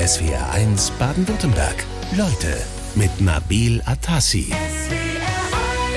[0.00, 1.84] SWR1 Baden-Württemberg.
[2.16, 2.56] Leute
[2.94, 4.50] mit Nabil Atassi.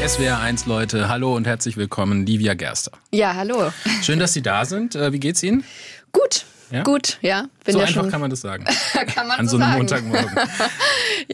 [0.06, 2.92] SWR1 Leute, hallo und herzlich willkommen, Livia Gerster.
[3.12, 3.72] Ja, hallo.
[4.02, 4.96] Schön, dass Sie da sind.
[4.96, 5.64] Äh, wie geht's Ihnen?
[6.12, 6.44] Gut.
[6.70, 6.84] Ja?
[6.84, 7.46] Gut, ja.
[7.66, 8.66] so ja einfach schon, kann man das sagen.
[9.16, 10.10] kann man An so so einem sagen.
[10.10, 10.50] Montagmorgen.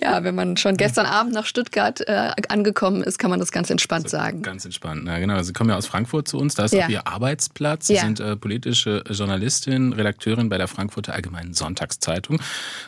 [0.01, 3.69] Ja, wenn man schon gestern Abend nach Stuttgart äh, angekommen ist, kann man das ganz
[3.69, 4.41] entspannt sagen.
[4.41, 5.07] Ganz entspannt.
[5.07, 5.41] Ja, genau.
[5.43, 6.55] Sie kommen ja aus Frankfurt zu uns.
[6.55, 6.85] Da ist Ja.
[6.85, 7.87] auch Ihr Arbeitsplatz.
[7.87, 8.01] Sie Ja.
[8.01, 12.39] sind äh, politische Journalistin, Redakteurin bei der Frankfurter Allgemeinen Sonntagszeitung.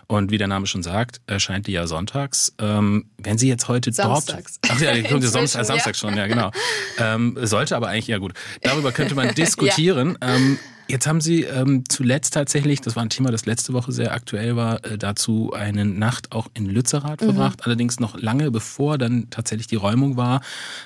[0.07, 2.53] Und wie der Name schon sagt, erscheint die ja sonntags.
[2.59, 4.59] Ähm, wenn Sie jetzt heute Samstags.
[4.61, 4.75] dort.
[4.77, 5.99] Ach ja, die kommt ja Samstag, Samstag ja.
[5.99, 6.51] schon, ja, genau.
[6.97, 8.33] Ähm, sollte aber eigentlich, ja gut.
[8.61, 10.17] Darüber könnte man diskutieren.
[10.21, 10.57] ähm,
[10.91, 14.57] Jetzt haben Sie ähm, zuletzt tatsächlich, das war ein Thema, das letzte Woche sehr aktuell
[14.57, 17.25] war, äh, dazu eine Nacht auch in Lützerath Mhm.
[17.27, 20.41] verbracht, allerdings noch lange bevor dann tatsächlich die Räumung war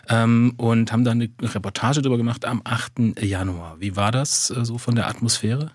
[0.07, 3.19] ähm, und haben dann eine Reportage darüber gemacht am 8.
[3.19, 3.77] Januar.
[3.79, 5.71] Wie war das äh, so von der Atmosphäre?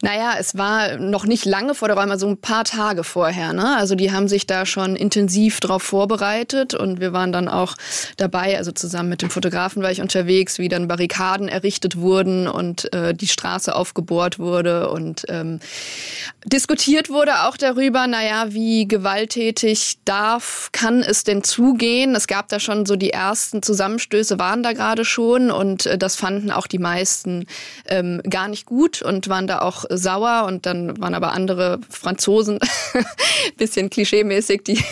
[0.00, 3.52] Naja, es war noch nicht lange vor der Räume, also ein paar Tage vorher.
[3.52, 3.76] Ne?
[3.76, 7.74] Also die haben sich da schon intensiv darauf vorbereitet und wir waren dann auch
[8.16, 12.92] dabei, also zusammen mit dem Fotografen war ich unterwegs, wie dann Barrikaden errichtet wurden und
[12.94, 15.58] äh, die Straße aufgebohrt wurde und ähm,
[16.46, 22.14] diskutiert wurde auch darüber, naja, wie gewalttätig darf, kann es denn zugehen?
[22.14, 26.14] Es gab da schon so die ersten Zusammenstöße, waren da gerade schon und äh, das
[26.14, 27.46] fanden auch die meisten
[27.86, 32.58] ähm, gar nicht gut und waren da auch sauer und dann waren aber andere Franzosen,
[33.56, 34.82] bisschen klischeemäßig, die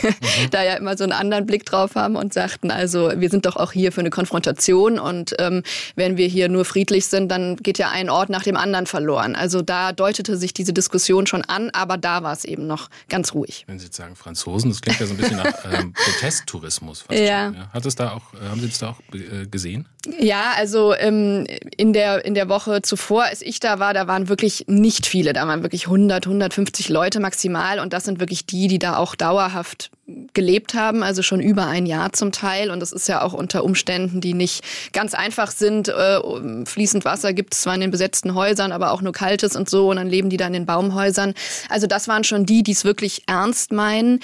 [0.50, 3.56] da ja immer so einen anderen Blick drauf haben und sagten, also wir sind doch
[3.56, 5.62] auch hier für eine Konfrontation und ähm,
[5.94, 9.36] wenn wir hier nur friedlich sind, dann geht ja ein Ort nach dem anderen verloren.
[9.36, 13.34] Also da deutete sich diese Diskussion schon an, aber da war es eben noch ganz
[13.34, 13.64] ruhig.
[13.66, 17.02] Wenn Sie jetzt sagen Franzosen, das klingt ja so ein bisschen nach ähm, Protesttourismus.
[17.02, 17.46] Fast Ja.
[17.46, 17.70] Schon, ja.
[17.72, 19.86] Hat es da auch, äh, haben Sie das da auch äh, gesehen?
[20.18, 24.28] Ja, also ähm, in der in der Woche zuvor, als ich da war, da waren
[24.28, 28.68] wirklich nicht viele, da waren wirklich 100, 150 Leute maximal und das sind wirklich die,
[28.68, 29.90] die da auch dauerhaft
[30.34, 33.64] gelebt haben, also schon über ein Jahr zum Teil und das ist ja auch unter
[33.64, 35.88] Umständen, die nicht ganz einfach sind.
[35.88, 36.20] Äh,
[36.64, 39.90] fließend Wasser gibt es zwar in den besetzten Häusern, aber auch nur kaltes und so
[39.90, 41.34] und dann leben die da in den Baumhäusern.
[41.68, 44.20] Also das waren schon die, die es wirklich ernst meinen.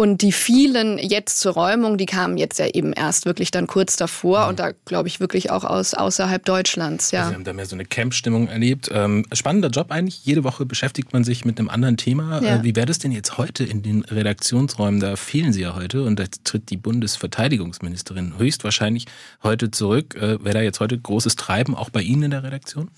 [0.00, 3.98] Und die vielen jetzt zur Räumung, die kamen jetzt ja eben erst wirklich dann kurz
[3.98, 7.28] davor und da glaube ich wirklich auch aus außerhalb Deutschlands, ja.
[7.28, 8.88] Sie haben da mehr so eine Camp-Stimmung erlebt.
[8.90, 10.24] Ähm, spannender Job eigentlich.
[10.24, 12.42] Jede Woche beschäftigt man sich mit einem anderen Thema.
[12.42, 12.56] Ja.
[12.56, 15.00] Äh, wie wäre das denn jetzt heute in den Redaktionsräumen?
[15.00, 19.04] Da fehlen Sie ja heute und da tritt die Bundesverteidigungsministerin höchstwahrscheinlich
[19.42, 20.14] heute zurück.
[20.14, 22.90] Äh, Wäre da jetzt heute großes Treiben auch bei Ihnen in der Redaktion?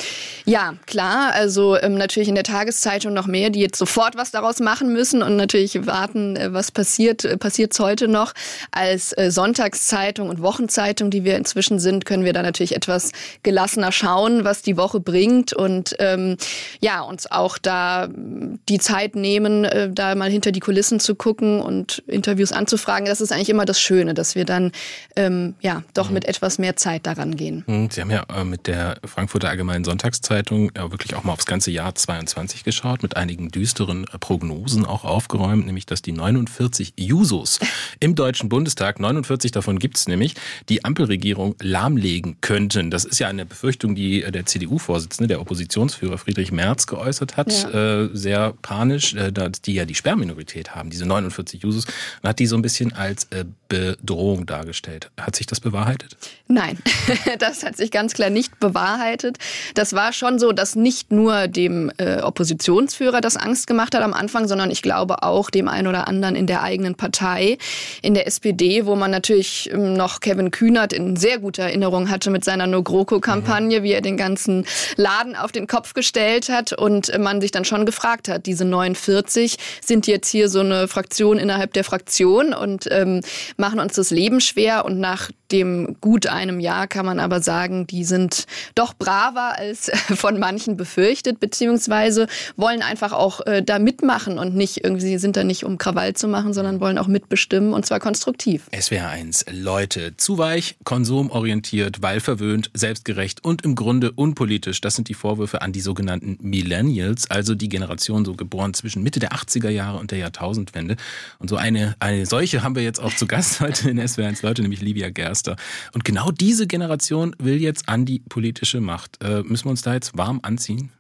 [0.45, 1.33] Ja, klar.
[1.35, 5.21] Also ähm, natürlich in der Tageszeitung noch mehr, die jetzt sofort was daraus machen müssen
[5.21, 6.92] und natürlich warten, äh, was passiert.
[6.99, 8.33] Äh, Passiert's heute noch?
[8.71, 13.93] Als äh, Sonntagszeitung und Wochenzeitung, die wir inzwischen sind, können wir da natürlich etwas gelassener
[13.93, 16.37] schauen, was die Woche bringt und ähm,
[16.81, 21.15] ja, uns auch da mm, die Zeit nehmen, äh, da mal hinter die Kulissen zu
[21.15, 23.07] gucken und Interviews anzufragen.
[23.07, 24.73] Das ist eigentlich immer das Schöne, dass wir dann
[25.17, 27.65] ähm, ja doch mit etwas mehr Zeit daran gehen.
[27.67, 31.47] Hm, Sie haben ja äh, mit der Frankfurter Allgemeinen Sonntagszeitung ja wirklich auch mal aufs
[31.47, 36.82] ganze Jahr 22 geschaut, mit einigen düsteren äh, Prognosen auch aufgeräumt, nämlich dass die 49
[36.99, 37.59] Jusos
[38.01, 40.35] im Deutschen Bundestag, 49 davon gibt's nämlich,
[40.69, 42.91] die Ampelregierung lahmlegen könnten.
[42.91, 47.53] Das ist ja eine Befürchtung, die äh, der CDU-Vorsitzende, der Oppositionsführer Friedrich Merz geäußert hat,
[47.53, 48.03] Ja.
[48.05, 49.33] äh, sehr panisch, äh,
[49.65, 51.85] die ja die Sperrminorität haben, diese 49 Jusos,
[52.23, 55.11] und hat die so ein bisschen als äh, Bedrohung dargestellt.
[55.21, 56.17] Hat sich das bewahrheitet?
[56.49, 56.79] Nein,
[57.39, 59.39] das hat sich ganz klar nicht bewahrheitet.
[59.75, 61.91] Das war schon so, dass nicht nur dem
[62.23, 66.37] Oppositionsführer das Angst gemacht hat am Anfang, sondern ich glaube auch dem einen oder anderen
[66.37, 67.59] in der eigenen Partei,
[68.01, 72.31] in der SPD, wo man natürlich ähm, noch Kevin Kühnert in sehr guter Erinnerung hatte
[72.31, 74.65] mit seiner No-GroKo-Kampagne, wie er den ganzen
[74.97, 79.57] Laden auf den Kopf gestellt hat und man sich dann schon gefragt hat, diese 49
[79.85, 83.21] sind jetzt hier so eine Fraktion innerhalb der Fraktion und ähm,
[83.57, 87.87] machen uns das Leben schwer und nach dem gut einem Jahr kann man aber sagen,
[87.87, 94.39] die sind doch braver als von manchen befürchtet, beziehungsweise wollen einfach auch äh, da mitmachen
[94.39, 97.87] und nicht irgendwie, sind da nicht um Krawall zu machen, sondern wollen auch mitbestimmen und
[97.87, 98.69] zwar konstruktiv.
[98.79, 104.81] SWR 1, Leute, zu weich, konsumorientiert, weil verwöhnt, selbstgerecht und im Grunde unpolitisch.
[104.81, 109.21] Das sind die Vorwürfe an die sogenannten Millennials, also die Generation so geboren zwischen Mitte
[109.21, 110.97] der 80er Jahre und der Jahrtausendwende.
[111.39, 114.43] Und so eine, eine solche haben wir jetzt auch zu Gast heute in SWR 1,
[114.43, 115.57] Leute, nämlich Livia Gerster.
[115.95, 119.23] Und genau diese Generation will jetzt an die politische Macht.
[119.23, 120.91] Äh, müssen wir uns da jetzt warm anziehen?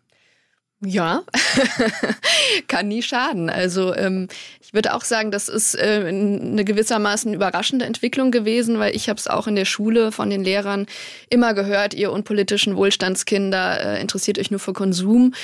[0.84, 1.22] Ja,
[2.68, 3.48] kann nie schaden.
[3.48, 4.26] Also ähm,
[4.60, 9.18] ich würde auch sagen, das ist äh, eine gewissermaßen überraschende Entwicklung gewesen, weil ich habe
[9.18, 10.86] es auch in der Schule von den Lehrern
[11.30, 15.34] immer gehört, ihr unpolitischen Wohlstandskinder äh, interessiert euch nur für Konsum.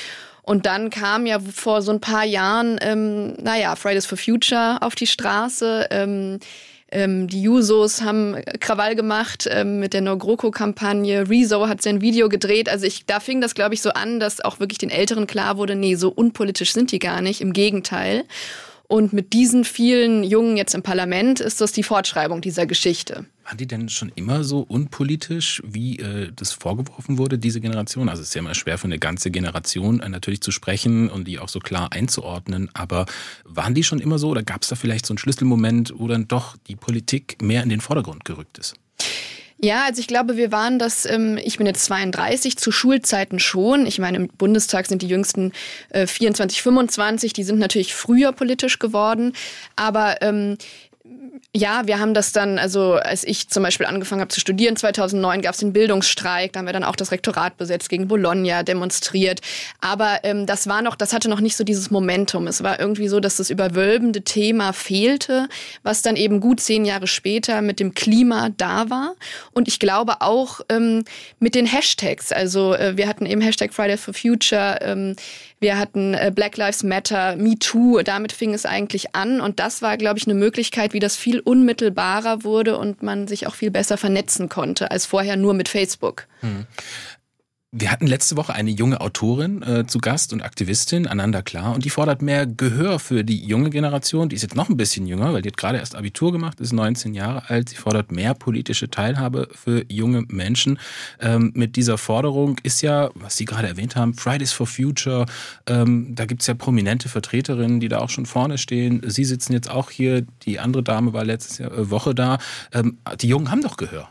[0.43, 4.97] Und dann kam ja vor so ein paar Jahren, ähm, naja, Fridays for Future auf
[4.97, 5.87] die Straße.
[5.91, 6.41] Ähm,
[6.91, 11.29] ähm, die Jusos haben Krawall gemacht ähm, mit der No-GroKo-Kampagne.
[11.29, 12.69] Rezo hat sein Video gedreht.
[12.69, 15.59] Also ich, da fing das, glaube ich, so an, dass auch wirklich den Älteren klar
[15.59, 17.41] wurde, nee, so unpolitisch sind die gar nicht.
[17.41, 18.25] Im Gegenteil.
[18.91, 23.27] Und mit diesen vielen Jungen jetzt im Parlament ist das die Fortschreibung dieser Geschichte.
[23.45, 28.09] Waren die denn schon immer so unpolitisch, wie äh, das vorgeworfen wurde, diese Generation?
[28.09, 31.29] Also es ist ja immer schwer für eine ganze Generation äh, natürlich zu sprechen und
[31.29, 32.71] die auch so klar einzuordnen.
[32.73, 33.05] Aber
[33.45, 36.27] waren die schon immer so oder gab es da vielleicht so einen Schlüsselmoment, wo dann
[36.27, 38.75] doch die Politik mehr in den Vordergrund gerückt ist?
[39.61, 43.87] Ja, also ich glaube, wir waren das, ähm, ich bin jetzt 32, zu Schulzeiten schon.
[43.87, 45.53] Ich meine, im Bundestag sind die jüngsten
[45.91, 49.33] äh, 24, 25, die sind natürlich früher politisch geworden.
[49.75, 50.59] Aber ähm,
[51.57, 55.41] ja, wir haben das dann, also als ich zum Beispiel angefangen habe zu studieren, 2009
[55.41, 59.41] gab es den Bildungsstreik, da haben wir dann auch das Rektorat besetzt, gegen Bologna demonstriert.
[59.81, 62.47] Aber ähm, das war noch, das hatte noch nicht so dieses Momentum.
[62.49, 65.49] Es war irgendwie so, dass das überwölbende Thema fehlte,
[65.83, 69.15] was dann eben gut zehn Jahre später mit dem Klima da war.
[69.53, 71.05] Und ich glaube auch ähm,
[71.39, 72.31] mit den Hashtags.
[72.31, 74.81] Also äh, wir hatten eben Hashtag Friday for Future.
[74.83, 75.17] Ähm,
[75.61, 79.41] wir hatten äh, Black Lives Matter, Me Too, damit fing es eigentlich an.
[79.41, 83.47] Und das war, glaube ich, eine Möglichkeit, wie das viel unmittelbarer wurde und man sich
[83.47, 86.27] auch viel besser vernetzen konnte als vorher nur mit Facebook.
[86.41, 86.67] Hm.
[87.71, 91.85] Wir hatten letzte Woche eine junge Autorin äh, zu Gast und Aktivistin, Ananda Klar, und
[91.85, 94.31] die fordert mehr Gehör für die junge Generation.
[94.31, 96.73] Die ist jetzt noch ein bisschen jünger, weil die hat gerade erst Abitur gemacht, ist
[96.73, 97.69] 19 Jahre alt.
[97.69, 100.79] Sie fordert mehr politische Teilhabe für junge Menschen.
[101.21, 105.27] Ähm, mit dieser Forderung ist ja, was Sie gerade erwähnt haben, Fridays for Future.
[105.67, 109.03] Ähm, da gibt's ja prominente Vertreterinnen, die da auch schon vorne stehen.
[109.05, 110.23] Sie sitzen jetzt auch hier.
[110.47, 112.39] Die andere Dame war letzte äh, Woche da.
[112.73, 114.09] Ähm, die Jungen haben doch Gehör.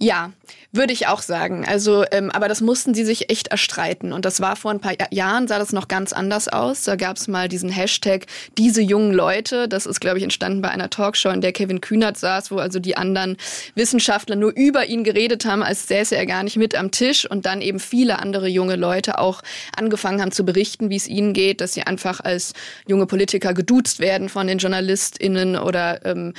[0.00, 0.32] Ja,
[0.74, 1.64] würde ich auch sagen.
[1.64, 4.12] Also, ähm, aber das mussten sie sich echt erstreiten.
[4.12, 6.82] Und das war vor ein paar Jahren, sah das noch ganz anders aus.
[6.82, 8.26] Da gab es mal diesen Hashtag
[8.58, 9.68] diese jungen Leute.
[9.68, 12.80] Das ist, glaube ich, entstanden bei einer Talkshow, in der Kevin Kühnert saß, wo also
[12.80, 13.36] die anderen
[13.76, 17.30] Wissenschaftler nur über ihn geredet haben, als säße er gar nicht mit am Tisch.
[17.30, 19.42] Und dann eben viele andere junge Leute auch
[19.76, 22.52] angefangen haben zu berichten, wie es ihnen geht, dass sie einfach als
[22.88, 26.34] junge Politiker geduzt werden von den JournalistInnen oder ähm,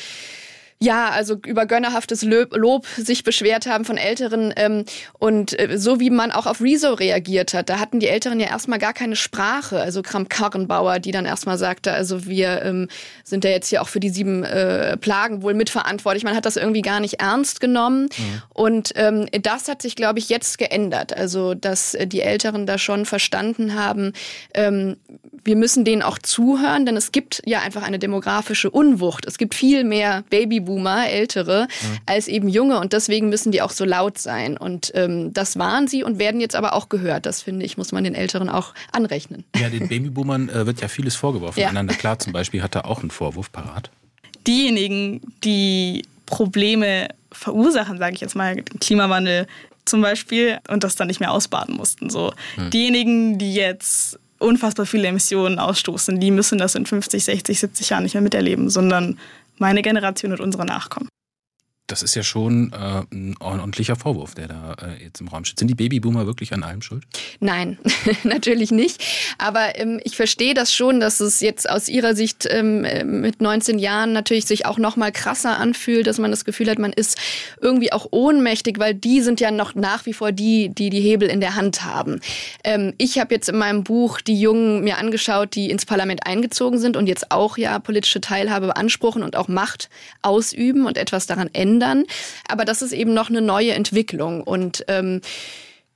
[0.79, 4.83] ja, also über gönnerhaftes Lob, sich beschwert haben von Älteren ähm,
[5.13, 8.47] und äh, so wie man auch auf Rezo reagiert hat, da hatten die Älteren ja
[8.47, 9.79] erstmal gar keine Sprache.
[9.79, 12.89] Also Kram Karrenbauer, die dann erstmal sagte, also wir ähm,
[13.23, 16.25] sind ja jetzt hier auch für die sieben äh, Plagen wohl mitverantwortlich.
[16.25, 18.41] Man hat das irgendwie gar nicht ernst genommen mhm.
[18.53, 21.15] und ähm, das hat sich, glaube ich, jetzt geändert.
[21.15, 24.11] Also dass äh, die Älteren da schon verstanden haben,
[24.53, 24.97] ähm,
[25.45, 29.25] wir müssen denen auch zuhören, denn es gibt ja einfach eine demografische Unwucht.
[29.25, 30.23] Es gibt viel mehr
[30.65, 31.97] Babyboomer, ältere, mhm.
[32.05, 34.57] als eben junge und deswegen müssen die auch so laut sein.
[34.57, 37.25] Und ähm, das waren sie und werden jetzt aber auch gehört.
[37.25, 39.43] Das finde ich, muss man den Älteren auch anrechnen.
[39.55, 41.59] Ja, den Babyboomern äh, wird ja vieles vorgeworfen.
[41.59, 41.69] Ja.
[41.69, 43.89] Einander klar zum Beispiel hat da auch einen Vorwurf parat.
[44.47, 49.47] Diejenigen, die Probleme verursachen, sage ich jetzt mal, Klimawandel
[49.85, 52.09] zum Beispiel, und das dann nicht mehr ausbaden mussten.
[52.09, 52.33] So.
[52.55, 52.71] Hm.
[52.71, 58.03] Diejenigen, die jetzt unfassbar viele Emissionen ausstoßen, die müssen das in 50, 60, 70 Jahren
[58.03, 59.19] nicht mehr miterleben, sondern
[59.59, 61.09] meine Generation und unsere Nachkommen
[61.87, 65.59] das ist ja schon äh, ein ordentlicher Vorwurf, der da äh, jetzt im Raum steht.
[65.59, 67.03] Sind die Babyboomer wirklich an allem schuld?
[67.39, 67.77] Nein,
[68.23, 69.03] natürlich nicht.
[69.37, 73.77] Aber ähm, ich verstehe das schon, dass es jetzt aus Ihrer Sicht ähm, mit 19
[73.77, 77.19] Jahren natürlich sich auch noch mal krasser anfühlt, dass man das Gefühl hat, man ist
[77.61, 81.29] irgendwie auch ohnmächtig, weil die sind ja noch nach wie vor die, die die Hebel
[81.29, 82.19] in der Hand haben.
[82.63, 86.79] Ähm, ich habe jetzt in meinem Buch die Jungen mir angeschaut, die ins Parlament eingezogen
[86.79, 89.89] sind und jetzt auch ja politische Teilhabe beanspruchen und auch Macht
[90.23, 92.05] ausüben und etwas daran ändern ändern.
[92.47, 94.41] Aber das ist eben noch eine neue Entwicklung.
[94.41, 95.21] Und ähm,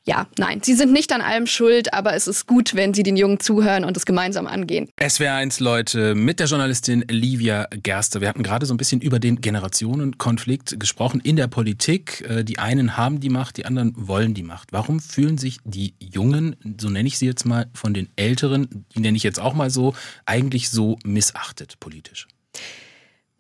[0.06, 3.16] ja, nein, sie sind nicht an allem schuld, aber es ist gut, wenn sie den
[3.16, 4.90] Jungen zuhören und es gemeinsam angehen.
[5.00, 8.20] SWR1 Leute mit der Journalistin Livia Gerster.
[8.20, 12.26] Wir hatten gerade so ein bisschen über den Generationenkonflikt gesprochen in der Politik.
[12.28, 14.72] Äh, die einen haben die Macht, die anderen wollen die Macht.
[14.72, 19.02] Warum fühlen sich die Jungen, so nenne ich sie jetzt mal, von den Älteren, die
[19.02, 19.94] nenne ich jetzt auch mal so,
[20.26, 22.28] eigentlich so missachtet politisch?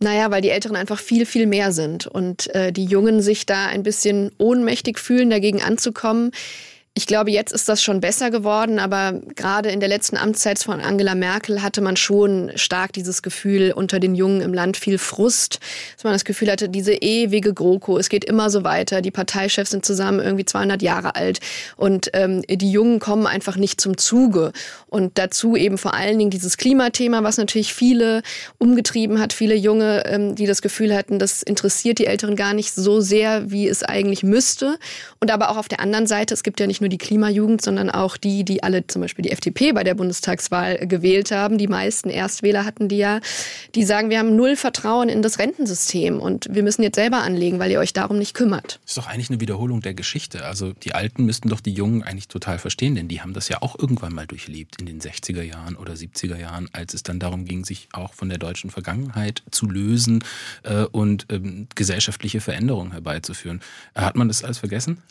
[0.01, 3.65] Naja, weil die Älteren einfach viel, viel mehr sind und äh, die Jungen sich da
[3.65, 6.31] ein bisschen ohnmächtig fühlen, dagegen anzukommen.
[6.96, 10.81] Ich glaube, jetzt ist das schon besser geworden, aber gerade in der letzten Amtszeit von
[10.81, 15.60] Angela Merkel hatte man schon stark dieses Gefühl unter den Jungen im Land viel Frust,
[15.96, 19.72] dass man das Gefühl hatte, diese ewige GroKo, es geht immer so weiter, die Parteichefs
[19.72, 21.39] sind zusammen irgendwie 200 Jahre alt
[21.77, 24.51] und ähm, die Jungen kommen einfach nicht zum Zuge.
[24.88, 28.24] Und dazu eben vor allen Dingen dieses Klimathema, was natürlich viele
[28.58, 32.74] umgetrieben hat, viele Junge, ähm, die das Gefühl hatten, das interessiert die Älteren gar nicht
[32.74, 34.77] so sehr, wie es eigentlich müsste.
[35.22, 37.62] Und aber auch auf der anderen Seite, es gibt ja nicht nicht nur die Klimajugend,
[37.62, 41.57] sondern auch die, die alle zum Beispiel die FDP bei der Bundestagswahl gewählt haben.
[41.57, 43.19] Die meisten Erstwähler hatten die ja,
[43.75, 47.59] die sagen, wir haben null Vertrauen in das Rentensystem und wir müssen jetzt selber anlegen,
[47.59, 48.79] weil ihr euch darum nicht kümmert.
[48.83, 50.45] Das ist doch eigentlich eine Wiederholung der Geschichte.
[50.45, 53.62] Also die Alten müssten doch die Jungen eigentlich total verstehen, denn die haben das ja
[53.62, 57.43] auch irgendwann mal durchlebt in den 60er Jahren oder 70er Jahren, als es dann darum
[57.43, 60.24] ging, sich auch von der deutschen Vergangenheit zu lösen
[60.63, 63.62] äh, und ähm, gesellschaftliche Veränderungen herbeizuführen.
[63.95, 65.01] Hat man das alles vergessen?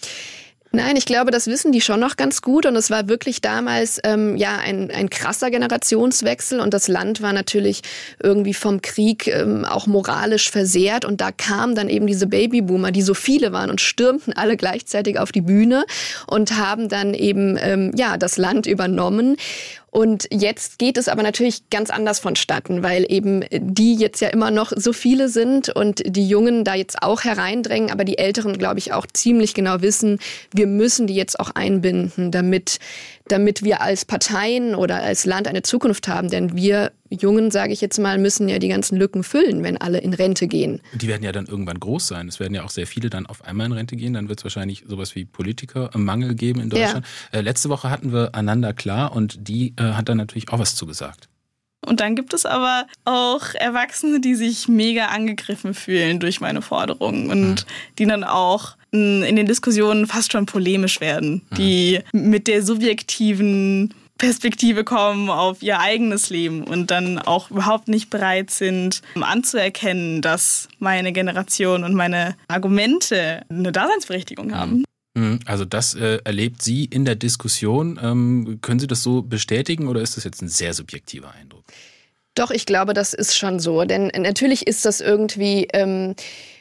[0.70, 2.66] Nein, ich glaube, das wissen die schon noch ganz gut.
[2.66, 6.60] Und es war wirklich damals ähm, ja ein, ein krasser Generationswechsel.
[6.60, 7.80] Und das Land war natürlich
[8.22, 11.06] irgendwie vom Krieg ähm, auch moralisch versehrt.
[11.06, 15.18] Und da kamen dann eben diese Babyboomer, die so viele waren und stürmten alle gleichzeitig
[15.18, 15.84] auf die Bühne
[16.26, 19.36] und haben dann eben ähm, ja das Land übernommen.
[19.98, 24.52] Und jetzt geht es aber natürlich ganz anders vonstatten, weil eben die jetzt ja immer
[24.52, 28.78] noch so viele sind und die Jungen da jetzt auch hereindrängen, aber die Älteren, glaube
[28.78, 30.20] ich, auch ziemlich genau wissen,
[30.54, 32.78] wir müssen die jetzt auch einbinden, damit
[33.28, 36.28] damit wir als Parteien oder als Land eine Zukunft haben.
[36.30, 39.98] Denn wir Jungen, sage ich jetzt mal, müssen ja die ganzen Lücken füllen, wenn alle
[39.98, 40.80] in Rente gehen.
[40.94, 42.28] Die werden ja dann irgendwann groß sein.
[42.28, 44.12] Es werden ja auch sehr viele dann auf einmal in Rente gehen.
[44.12, 47.06] Dann wird es wahrscheinlich sowas wie Politikermangel geben in Deutschland.
[47.32, 47.38] Ja.
[47.38, 50.74] Äh, letzte Woche hatten wir Ananda Klar und die äh, hat dann natürlich auch was
[50.74, 51.28] zugesagt.
[51.88, 57.30] Und dann gibt es aber auch Erwachsene, die sich mega angegriffen fühlen durch meine Forderungen
[57.30, 57.56] und mhm.
[57.98, 61.56] die dann auch in den Diskussionen fast schon polemisch werden, mhm.
[61.56, 68.10] die mit der subjektiven Perspektive kommen auf ihr eigenes Leben und dann auch überhaupt nicht
[68.10, 74.84] bereit sind anzuerkennen, dass meine Generation und meine Argumente eine Daseinsberechtigung haben.
[75.14, 75.40] Mhm.
[75.46, 77.98] Also das äh, erlebt sie in der Diskussion.
[78.02, 81.64] Ähm, können Sie das so bestätigen oder ist das jetzt ein sehr subjektiver Eindruck?
[82.34, 83.84] Doch, ich glaube, das ist schon so.
[83.84, 85.68] Denn natürlich ist das irgendwie.
[85.72, 86.14] Ähm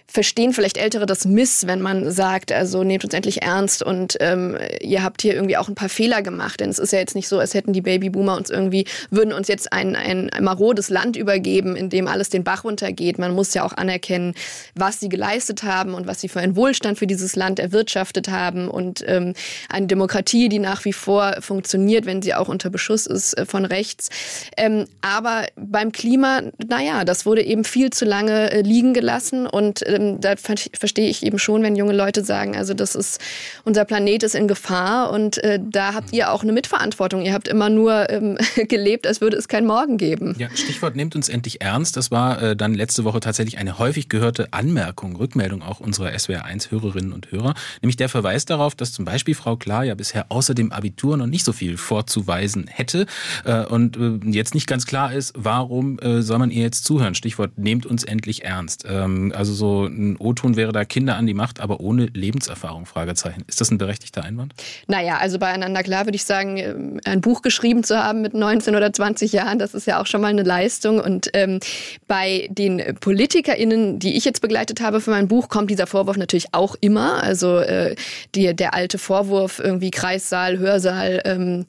[0.09, 4.57] verstehen vielleicht Ältere das Miss, wenn man sagt, also nehmt uns endlich ernst und ähm,
[4.81, 6.61] ihr habt hier irgendwie auch ein paar Fehler gemacht.
[6.61, 9.49] Denn es ist ja jetzt nicht so, als hätten die Babyboomer uns irgendwie, würden uns
[9.49, 13.19] jetzt ein, ein, marodes Land übergeben, in dem alles den Bach runtergeht.
[13.19, 14.33] Man muss ja auch anerkennen,
[14.75, 18.69] was sie geleistet haben und was sie für einen Wohlstand für dieses Land erwirtschaftet haben
[18.69, 19.33] und ähm,
[19.69, 23.65] eine Demokratie, die nach wie vor funktioniert, wenn sie auch unter Beschuss ist äh, von
[23.65, 24.09] rechts.
[24.55, 29.83] Ähm, aber beim Klima, naja, das wurde eben viel zu lange äh, liegen gelassen und
[29.83, 33.21] äh, ähm, da verstehe ich eben schon, wenn junge Leute sagen, also das ist,
[33.63, 37.21] unser Planet ist in Gefahr und äh, da habt ihr auch eine Mitverantwortung.
[37.23, 38.37] Ihr habt immer nur ähm,
[38.67, 40.35] gelebt, als würde es kein Morgen geben.
[40.37, 41.97] Ja, Stichwort nehmt uns endlich ernst.
[41.97, 47.13] Das war äh, dann letzte Woche tatsächlich eine häufig gehörte Anmerkung, Rückmeldung auch unserer SWR1-Hörerinnen
[47.13, 50.71] und Hörer, nämlich der Verweis darauf, dass zum Beispiel Frau Klar ja bisher außer dem
[50.71, 53.05] Abitur noch nicht so viel vorzuweisen hätte
[53.45, 57.15] äh, und äh, jetzt nicht ganz klar ist, warum äh, soll man ihr jetzt zuhören?
[57.15, 58.85] Stichwort nehmt uns endlich ernst.
[58.87, 63.43] Ähm, also so ein O-Ton wäre da Kinder an die Macht, aber ohne Lebenserfahrung, Fragezeichen.
[63.47, 64.53] Ist das ein berechtigter Einwand?
[64.87, 66.75] Naja, also beieinander klar würde ich sagen, äh,
[67.05, 70.21] ein Buch geschrieben zu haben mit 19 oder 20 Jahren, das ist ja auch schon
[70.21, 70.99] mal eine Leistung.
[70.99, 71.59] Und ähm,
[72.07, 76.53] bei den PolitikerInnen, die ich jetzt begleitet habe für mein Buch, kommt dieser Vorwurf natürlich
[76.53, 77.23] auch immer.
[77.23, 77.95] Also äh,
[78.35, 81.65] die, der alte Vorwurf, irgendwie Kreissaal, Hörsaal, ähm, mhm.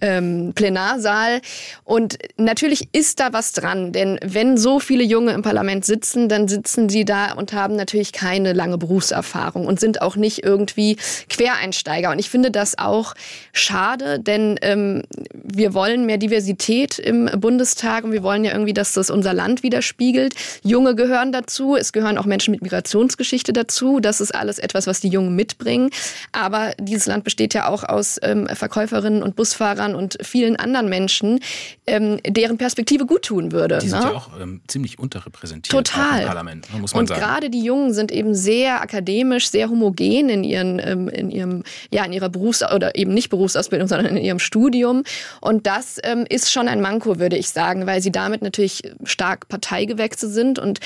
[0.00, 1.40] ähm, Plenarsaal.
[1.84, 6.48] Und natürlich ist da was dran, denn wenn so viele Junge im Parlament sitzen, dann
[6.48, 10.96] sitzen sie da und haben natürlich keine lange Berufserfahrung und sind auch nicht irgendwie
[11.28, 12.10] Quereinsteiger.
[12.10, 13.14] Und ich finde das auch
[13.52, 18.92] schade, denn ähm, wir wollen mehr Diversität im Bundestag und wir wollen ja irgendwie, dass
[18.92, 20.34] das unser Land widerspiegelt.
[20.62, 24.00] Junge gehören dazu, es gehören auch Menschen mit Migrationsgeschichte dazu.
[24.00, 25.90] Das ist alles etwas, was die Jungen mitbringen.
[26.32, 31.40] Aber dieses Land besteht ja auch aus ähm, Verkäuferinnen und Busfahrern und vielen anderen Menschen,
[31.86, 33.78] ähm, deren Perspektive gut tun würde.
[33.78, 34.06] Die sind ne?
[34.06, 36.20] ja auch ähm, ziemlich unterrepräsentiert Total.
[36.20, 37.20] im Parlament, muss man und sagen.
[37.20, 42.04] gerade die Jungen sind eben sehr akademisch, sehr homogen in ihren, ähm, in ihrem, ja,
[42.04, 45.04] in ihrer Berufs- oder eben nicht Berufsausbildung, sondern in ihrem Studium.
[45.40, 49.48] Und das ähm, ist schon ein Manko, würde ich sagen, weil sie damit natürlich stark
[49.48, 50.80] Parteigewächse sind und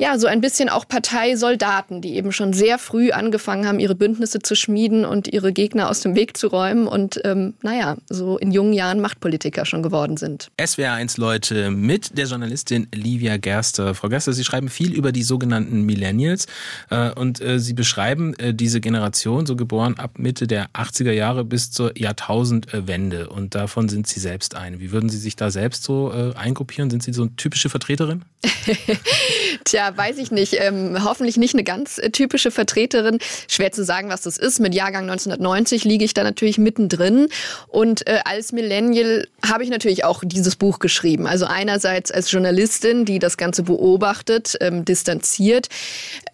[0.00, 4.38] ja, so ein bisschen auch Parteisoldaten, die eben schon sehr früh angefangen haben, ihre Bündnisse
[4.38, 8.50] zu schmieden und ihre Gegner aus dem Weg zu räumen und, ähm, naja, so in
[8.50, 10.50] jungen Jahren Machtpolitiker schon geworden sind.
[10.58, 13.94] SWR1 Leute mit der Journalistin Livia Gerster.
[13.94, 16.46] Frau Gerster, Sie schreiben viel über die sogenannten Millennials
[16.88, 21.44] äh, und äh, Sie beschreiben äh, diese Generation, so geboren ab Mitte der 80er Jahre
[21.44, 24.80] bis zur Jahrtausendwende und davon sind Sie selbst eine.
[24.80, 26.88] Wie würden Sie sich da selbst so äh, eingruppieren?
[26.88, 28.24] Sind Sie so eine typische Vertreterin?
[29.64, 30.56] Tja, weiß ich nicht.
[30.58, 33.18] Ähm, hoffentlich nicht eine ganz äh, typische Vertreterin.
[33.48, 34.60] Schwer zu sagen, was das ist.
[34.60, 37.28] Mit Jahrgang 1990 liege ich da natürlich mittendrin.
[37.68, 41.26] Und äh, als Millennial habe ich natürlich auch dieses Buch geschrieben.
[41.26, 45.68] Also einerseits als Journalistin, die das Ganze beobachtet, ähm, distanziert,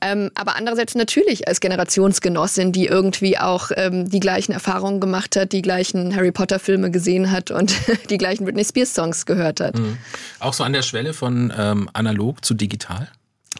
[0.01, 5.53] ähm, aber andererseits natürlich als Generationsgenossin, die irgendwie auch ähm, die gleichen Erfahrungen gemacht hat,
[5.53, 7.75] die gleichen Harry Potter Filme gesehen hat und
[8.11, 9.79] die gleichen Britney Spears Songs gehört hat.
[9.79, 9.99] Mhm.
[10.41, 13.09] Auch so an der Schwelle von ähm, analog zu digital?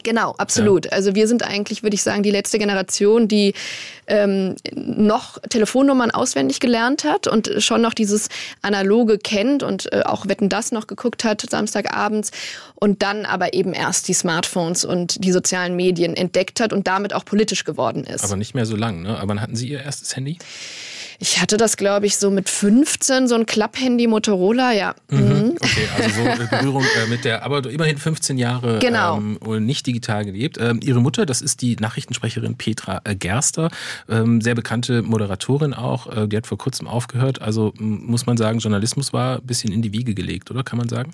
[0.07, 0.85] Genau, absolut.
[0.85, 0.93] Ja.
[0.93, 3.53] Also wir sind eigentlich, würde ich sagen, die letzte Generation, die
[4.07, 8.29] ähm, noch Telefonnummern auswendig gelernt hat und schon noch dieses
[8.61, 12.31] Analoge kennt und äh, auch Wetten das noch geguckt hat Samstagabends
[12.75, 17.13] und dann aber eben erst die Smartphones und die sozialen Medien entdeckt hat und damit
[17.13, 18.23] auch politisch geworden ist.
[18.23, 19.17] Aber nicht mehr so lang, ne?
[19.17, 20.37] Aber wann hatten Sie Ihr erstes Handy?
[21.19, 24.95] Ich hatte das, glaube ich, so mit 15, so ein Klapphandy Motorola, ja.
[25.09, 25.19] Mhm.
[25.19, 25.46] mhm.
[25.71, 29.17] Okay, also so Berührung äh, mit der, aber immerhin 15 Jahre genau.
[29.17, 30.57] ähm, nicht digital gelebt.
[30.59, 33.69] Ähm, ihre Mutter, das ist die Nachrichtensprecherin Petra äh, Gerster,
[34.09, 37.41] ähm, sehr bekannte Moderatorin auch, äh, die hat vor kurzem aufgehört.
[37.41, 40.89] Also muss man sagen, Journalismus war ein bisschen in die Wiege gelegt, oder kann man
[40.89, 41.11] sagen?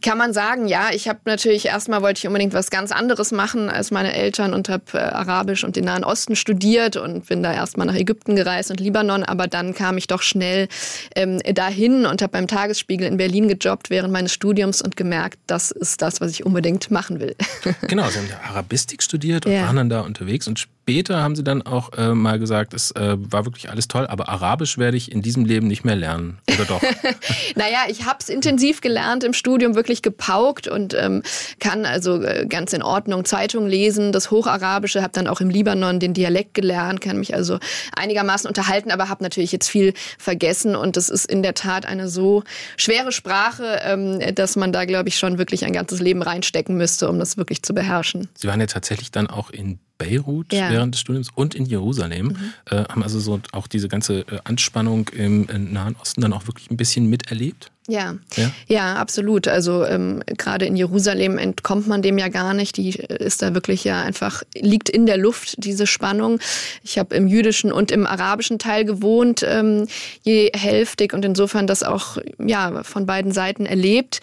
[0.00, 0.88] Kann man sagen, ja.
[0.92, 4.70] Ich habe natürlich erstmal wollte ich unbedingt was ganz anderes machen als meine Eltern und
[4.70, 8.70] habe äh, Arabisch und den Nahen Osten studiert und bin da erstmal nach Ägypten gereist
[8.70, 9.24] und Libanon.
[9.24, 10.68] Aber dann kam ich doch schnell
[11.14, 15.70] ähm, dahin und habe beim Tagesspiegel in Berlin gejobbt während meines Studiums und gemerkt, das
[15.70, 17.36] ist das, was ich unbedingt machen will.
[17.88, 19.66] Genau, Sie haben Arabistik studiert und ja.
[19.66, 23.16] waren dann da unterwegs und später haben sie dann auch äh, mal gesagt, es äh,
[23.18, 26.38] war wirklich alles toll, aber Arabisch werde ich in diesem Leben nicht mehr lernen.
[26.54, 26.82] Oder doch?
[27.54, 31.22] naja, ich habe es intensiv gelernt im Studium, wirklich gepaukt und ähm,
[31.58, 36.00] kann also äh, ganz in Ordnung Zeitungen lesen, das Hocharabische, habe dann auch im Libanon
[36.00, 37.58] den Dialekt gelernt, kann mich also
[37.96, 42.08] einigermaßen unterhalten, aber habe natürlich jetzt viel vergessen und es ist in der Tat eine
[42.08, 42.42] so
[42.76, 47.08] schwere Sprache, ähm, dass man da, glaube ich, schon wirklich ein ganzes Leben reinstecken müsste,
[47.08, 48.28] um das wirklich zu beherrschen.
[48.34, 50.70] Sie waren ja tatsächlich dann auch in Beirut ja.
[50.70, 52.52] während des Studiums und in Jerusalem, mhm.
[52.70, 56.46] äh, haben also so auch diese ganze äh, Anspannung im, im, Nahen Osten dann auch
[56.46, 57.70] wirklich ein bisschen miterlebt.
[57.86, 59.46] Ja, ja, ja absolut.
[59.46, 62.78] Also ähm, gerade in Jerusalem entkommt man dem ja gar nicht.
[62.78, 66.38] Die ist da wirklich ja einfach, liegt in der Luft, diese Spannung.
[66.82, 69.86] Ich habe im jüdischen und im arabischen Teil gewohnt, ähm,
[70.22, 74.20] je hälftig und insofern das auch ja, von beiden Seiten erlebt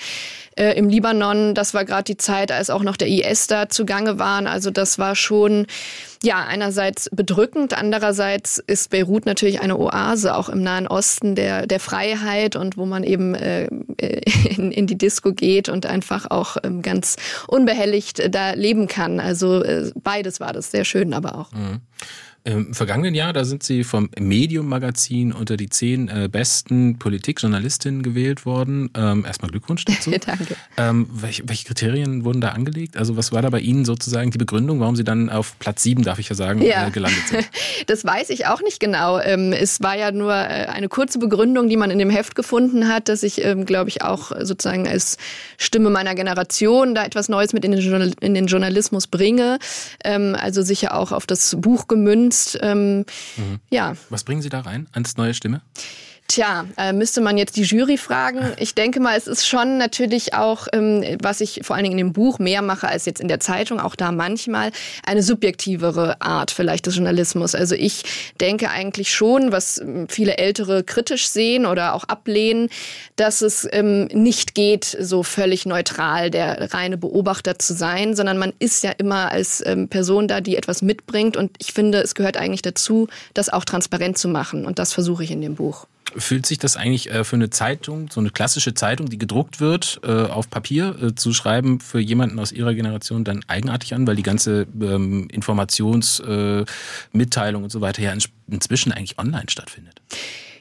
[0.55, 1.55] äh, im Libanon.
[1.55, 4.47] Das war gerade die Zeit, als auch noch der IS da zugange waren.
[4.47, 5.67] Also das war schon,
[6.23, 11.79] ja, einerseits bedrückend, andererseits ist Beirut natürlich eine Oase, auch im Nahen Osten der, der
[11.79, 13.67] Freiheit und wo man eben äh,
[14.57, 17.15] in, in die Disco geht und einfach auch ähm, ganz
[17.47, 19.19] unbehelligt da leben kann.
[19.19, 21.51] Also äh, beides war das, sehr schön aber auch.
[21.51, 21.81] Mhm.
[22.43, 28.47] Im vergangenen Jahr, da sind Sie vom Medium-Magazin unter die zehn äh, besten Politikjournalistinnen gewählt
[28.47, 28.89] worden.
[28.95, 30.09] Ähm, erstmal Glückwunsch dazu.
[30.25, 30.55] Danke.
[30.75, 32.97] Ähm, welche, welche, Kriterien wurden da angelegt?
[32.97, 36.01] Also was war da bei Ihnen sozusagen die Begründung, warum Sie dann auf Platz sieben,
[36.01, 36.87] darf ich ja sagen, ja.
[36.87, 37.47] Äh, gelandet sind?
[37.87, 39.19] Das weiß ich auch nicht genau.
[39.19, 42.87] Ähm, es war ja nur äh, eine kurze Begründung, die man in dem Heft gefunden
[42.87, 45.17] hat, dass ich, ähm, glaube ich, auch sozusagen als
[45.57, 49.59] Stimme meiner Generation da etwas Neues mit in den, Journal in den Journalismus bringe.
[50.03, 52.57] Ähm, also sicher auch auf das Buch gemünzt Kunst.
[52.61, 52.99] Ähm,
[53.35, 53.59] mhm.
[53.69, 53.95] Ja.
[54.09, 55.61] Was bringen Sie da rein als neue Stimme?
[56.31, 58.53] Tja, äh, müsste man jetzt die Jury fragen.
[58.55, 62.05] Ich denke mal, es ist schon natürlich auch, ähm, was ich vor allen Dingen in
[62.07, 64.71] dem Buch mehr mache als jetzt in der Zeitung, auch da manchmal
[65.05, 67.53] eine subjektivere Art vielleicht des Journalismus.
[67.53, 68.03] Also ich
[68.39, 72.69] denke eigentlich schon, was ähm, viele Ältere kritisch sehen oder auch ablehnen,
[73.17, 78.53] dass es ähm, nicht geht, so völlig neutral der reine Beobachter zu sein, sondern man
[78.57, 81.35] ist ja immer als Person da, die etwas mitbringt.
[81.35, 84.65] Und ich finde, es gehört eigentlich dazu, das auch transparent zu machen.
[84.65, 85.87] Und das versuche ich in dem Buch.
[86.17, 89.99] Fühlt sich das eigentlich äh, für eine Zeitung, so eine klassische Zeitung, die gedruckt wird,
[90.03, 94.15] äh, auf Papier äh, zu schreiben, für jemanden aus ihrer Generation dann eigenartig an, weil
[94.15, 98.13] die ganze ähm, Informationsmitteilung und so weiter ja
[98.47, 100.01] inzwischen eigentlich online stattfindet?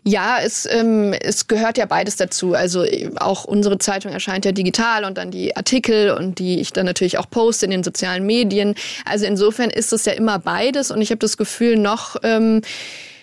[0.03, 2.55] Ja, es, ähm, es gehört ja beides dazu.
[2.55, 2.87] Also
[3.17, 7.19] auch unsere Zeitung erscheint ja digital und dann die Artikel und die ich dann natürlich
[7.19, 8.75] auch poste in den sozialen Medien.
[9.05, 12.63] Also insofern ist es ja immer beides und ich habe das Gefühl, noch ähm,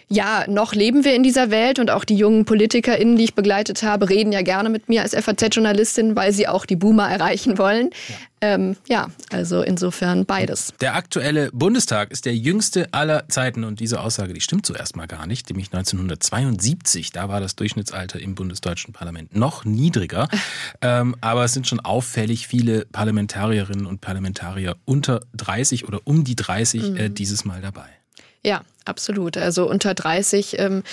[0.10, 3.84] ja, noch leben wir in dieser Welt und auch die jungen PolitikerInnen, die ich begleitet
[3.84, 7.90] habe, reden ja gerne mit mir als FAZ-Journalistin, weil sie auch die Boomer erreichen wollen.
[8.08, 8.16] Ja.
[8.40, 10.74] Ähm, ja, also insofern beides.
[10.80, 15.08] Der aktuelle Bundestag ist der jüngste aller Zeiten und diese Aussage, die stimmt zuerst mal
[15.08, 20.30] gar nicht, nämlich 1972, da war das Durchschnittsalter im bundesdeutschen Parlament noch niedriger,
[20.82, 26.36] ähm, aber es sind schon auffällig viele Parlamentarierinnen und Parlamentarier unter 30 oder um die
[26.36, 26.98] 30 äh, mhm.
[26.98, 27.88] äh, dieses Mal dabei.
[28.46, 29.38] Ja, absolut.
[29.38, 30.84] Also unter 30 ähm,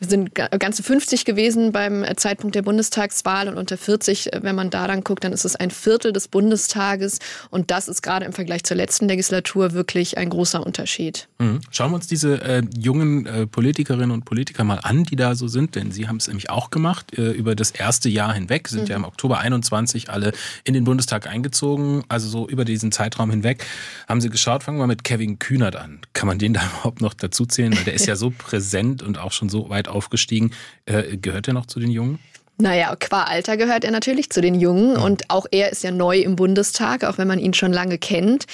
[0.00, 5.04] sind ganze 50 gewesen beim Zeitpunkt der Bundestagswahl und unter 40, wenn man da dann
[5.04, 7.18] guckt, dann ist es ein Viertel des Bundestages
[7.50, 11.28] und das ist gerade im Vergleich zur letzten Legislatur wirklich ein großer Unterschied.
[11.38, 11.60] Mhm.
[11.70, 15.48] Schauen wir uns diese äh, jungen äh, Politikerinnen und Politiker mal an, die da so
[15.48, 18.84] sind, denn Sie haben es nämlich auch gemacht äh, über das erste Jahr hinweg, sind
[18.84, 18.88] mhm.
[18.88, 20.32] ja im Oktober 21 alle
[20.64, 23.64] in den Bundestag eingezogen, also so über diesen Zeitraum hinweg
[24.08, 24.62] haben Sie geschaut.
[24.62, 26.00] Fangen wir mit Kevin Kühnert an.
[26.12, 27.76] Kann man den da überhaupt noch dazu zählen?
[27.76, 30.52] Weil der ist ja so präsent und auch schon so weit aufgestiegen.
[30.86, 32.18] Äh, gehört er noch zu den Jungen?
[32.58, 36.18] Naja, qua Alter gehört er natürlich zu den Jungen und auch er ist ja neu
[36.18, 38.46] im Bundestag, auch wenn man ihn schon lange kennt.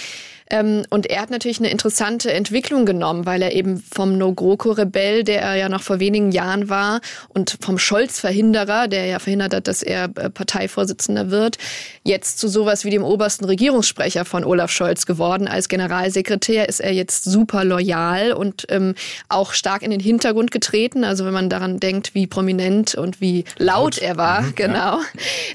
[0.50, 5.42] Ähm, und er hat natürlich eine interessante Entwicklung genommen, weil er eben vom No-GroKo-Rebell, der
[5.42, 9.82] er ja noch vor wenigen Jahren war, und vom Scholz-Verhinderer, der ja verhindert hat, dass
[9.82, 11.58] er äh, Parteivorsitzender wird,
[12.02, 15.48] jetzt zu sowas wie dem obersten Regierungssprecher von Olaf Scholz geworden.
[15.48, 18.94] Als Generalsekretär ist er jetzt super loyal und ähm,
[19.28, 21.04] auch stark in den Hintergrund getreten.
[21.04, 24.98] Also wenn man daran denkt, wie prominent und wie laut, er war, mhm, genau,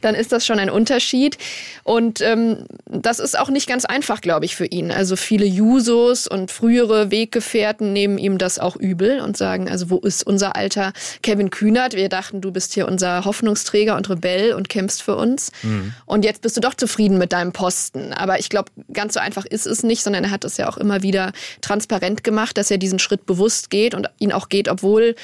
[0.01, 1.37] dann ist das schon ein Unterschied.
[1.83, 4.91] Und ähm, das ist auch nicht ganz einfach, glaube ich, für ihn ihn.
[4.91, 9.99] Also viele Jusos und frühere Weggefährten nehmen ihm das auch übel und sagen, also wo
[9.99, 11.95] ist unser alter Kevin Kühnert?
[11.95, 15.51] Wir dachten, du bist hier unser Hoffnungsträger und Rebell und kämpfst für uns.
[15.63, 15.93] Mhm.
[16.05, 18.13] Und jetzt bist du doch zufrieden mit deinem Posten.
[18.13, 20.77] Aber ich glaube, ganz so einfach ist es nicht, sondern er hat es ja auch
[20.77, 25.15] immer wieder transparent gemacht, dass er diesen Schritt bewusst geht und ihn auch geht, obwohl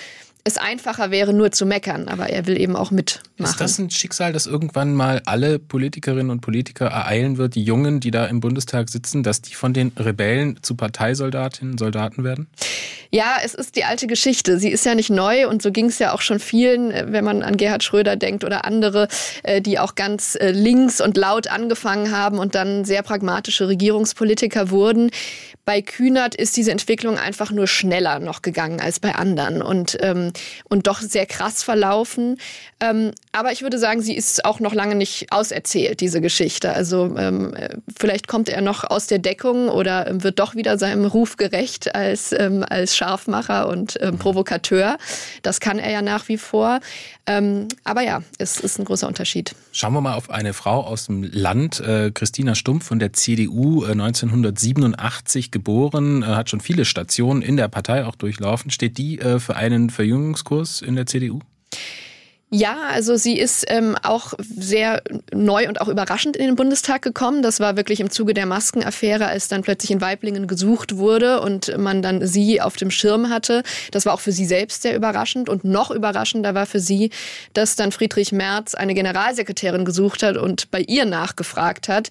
[0.43, 2.91] es einfacher wäre, nur zu meckern, aber er will eben auch
[3.39, 3.53] mitmachen.
[3.53, 7.99] Ist das ein Schicksal, das irgendwann mal alle Politikerinnen und Politiker ereilen wird, die Jungen,
[7.99, 12.47] die da im Bundestag sitzen, dass die von den Rebellen zu Parteisoldatinnen, Soldaten werden?
[13.11, 14.59] Ja, es ist die alte Geschichte.
[14.59, 17.25] Sie ist ja nicht neu und so ging es ja auch schon vielen, äh, wenn
[17.25, 19.07] man an Gerhard Schröder denkt oder andere,
[19.43, 24.69] äh, die auch ganz äh, links und laut angefangen haben und dann sehr pragmatische Regierungspolitiker
[24.69, 25.09] wurden.
[25.65, 30.31] Bei Kühnert ist diese Entwicklung einfach nur schneller noch gegangen als bei anderen und, ähm,
[30.63, 32.37] und doch sehr krass verlaufen.
[32.79, 36.73] Ähm, aber ich würde sagen, sie ist auch noch lange nicht auserzählt, diese Geschichte.
[36.73, 37.53] Also ähm,
[37.95, 42.31] vielleicht kommt er noch aus der Deckung oder wird doch wieder seinem Ruf gerecht als,
[42.31, 44.97] ähm, als Scharfmacher und ähm, Provokateur.
[45.43, 46.79] Das kann er ja nach wie vor.
[47.27, 49.53] Ähm, aber ja, es ist ein großer Unterschied.
[49.71, 53.83] Schauen wir mal auf eine Frau aus dem Land, äh, Christina Stumpf von der CDU,
[53.85, 58.71] äh, 1987 geboren, äh, hat schon viele Stationen in der Partei auch durchlaufen.
[58.71, 61.41] Steht die äh, für einen Verjüngungskurs in der CDU?
[62.51, 67.43] Ja, also sie ist ähm, auch sehr neu und auch überraschend in den Bundestag gekommen.
[67.43, 71.77] Das war wirklich im Zuge der Maskenaffäre, als dann plötzlich in Weiblingen gesucht wurde und
[71.77, 73.61] man dann sie auf dem Schirm hatte.
[73.91, 75.47] Das war auch für sie selbst sehr überraschend.
[75.47, 77.11] Und noch überraschender war für sie,
[77.53, 82.09] dass dann Friedrich Merz eine Generalsekretärin gesucht hat und bei ihr nachgefragt hat.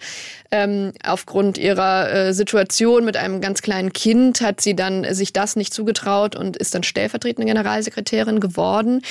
[0.52, 5.56] Ähm, aufgrund ihrer äh, Situation mit einem ganz kleinen Kind hat sie dann sich das
[5.56, 9.02] nicht zugetraut und ist dann stellvertretende Generalsekretärin geworden.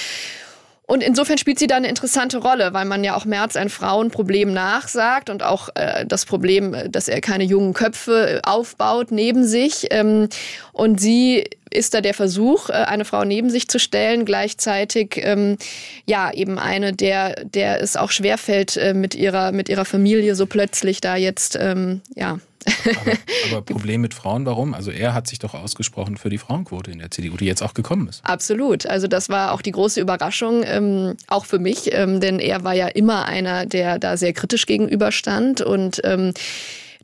[0.88, 4.54] Und insofern spielt sie da eine interessante Rolle, weil man ja auch Merz ein Frauenproblem
[4.54, 9.88] nachsagt und auch äh, das Problem, dass er keine jungen Köpfe aufbaut neben sich.
[9.92, 10.30] Ähm,
[10.72, 15.58] und sie ist da der Versuch, äh, eine Frau neben sich zu stellen, gleichzeitig ähm,
[16.06, 20.46] ja eben eine, der, der es auch schwerfällt, äh, mit ihrer, mit ihrer Familie so
[20.46, 23.18] plötzlich da jetzt ähm, ja aber,
[23.52, 24.74] aber Problem mit Frauen, warum?
[24.74, 27.74] Also er hat sich doch ausgesprochen für die Frauenquote in der CDU, die jetzt auch
[27.74, 28.24] gekommen ist.
[28.24, 28.86] Absolut.
[28.86, 32.74] Also das war auch die große Überraschung, ähm, auch für mich, ähm, denn er war
[32.74, 36.34] ja immer einer, der da sehr kritisch gegenüberstand und ähm,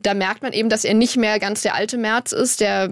[0.04, 2.90] da merkt man eben, dass er nicht mehr ganz der alte Merz ist, der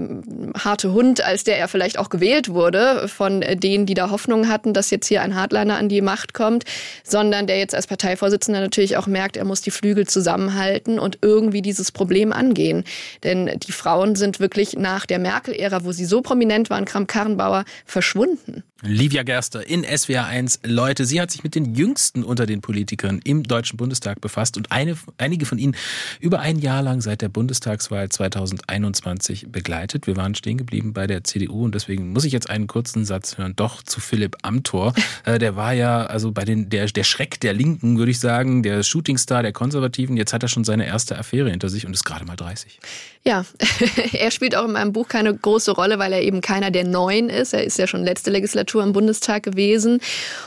[0.59, 4.72] harte Hund, als der er vielleicht auch gewählt wurde von denen, die da Hoffnung hatten,
[4.72, 6.64] dass jetzt hier ein Hardliner an die Macht kommt,
[7.05, 11.61] sondern der jetzt als Parteivorsitzender natürlich auch merkt, er muss die Flügel zusammenhalten und irgendwie
[11.61, 12.85] dieses Problem angehen.
[13.25, 18.64] Denn die Frauen sind wirklich nach der Merkel-Ära, wo sie so prominent waren, Kram-Karrenbauer, verschwunden.
[18.84, 20.60] Livia Gerster in SWR 1.
[20.64, 24.72] Leute, sie hat sich mit den jüngsten unter den Politikern im Deutschen Bundestag befasst und
[24.72, 25.76] eine, einige von ihnen
[26.18, 30.08] über ein Jahr lang seit der Bundestagswahl 2021 begleitet.
[30.08, 33.38] Wir waren stehen geblieben bei der CDU und deswegen muss ich jetzt einen kurzen Satz
[33.38, 34.94] hören, doch zu Philipp Amthor.
[35.24, 38.62] Äh, der war ja also bei den, der, der Schreck der Linken, würde ich sagen,
[38.64, 40.16] der Shootingstar der Konservativen.
[40.16, 42.80] Jetzt hat er schon seine erste Affäre hinter sich und ist gerade mal 30.
[43.24, 43.44] Ja,
[44.12, 47.28] er spielt auch in meinem Buch keine große Rolle, weil er eben keiner der Neuen
[47.28, 47.52] ist.
[47.52, 50.00] Er ist ja schon letzte Legislatur im Bundestag gewesen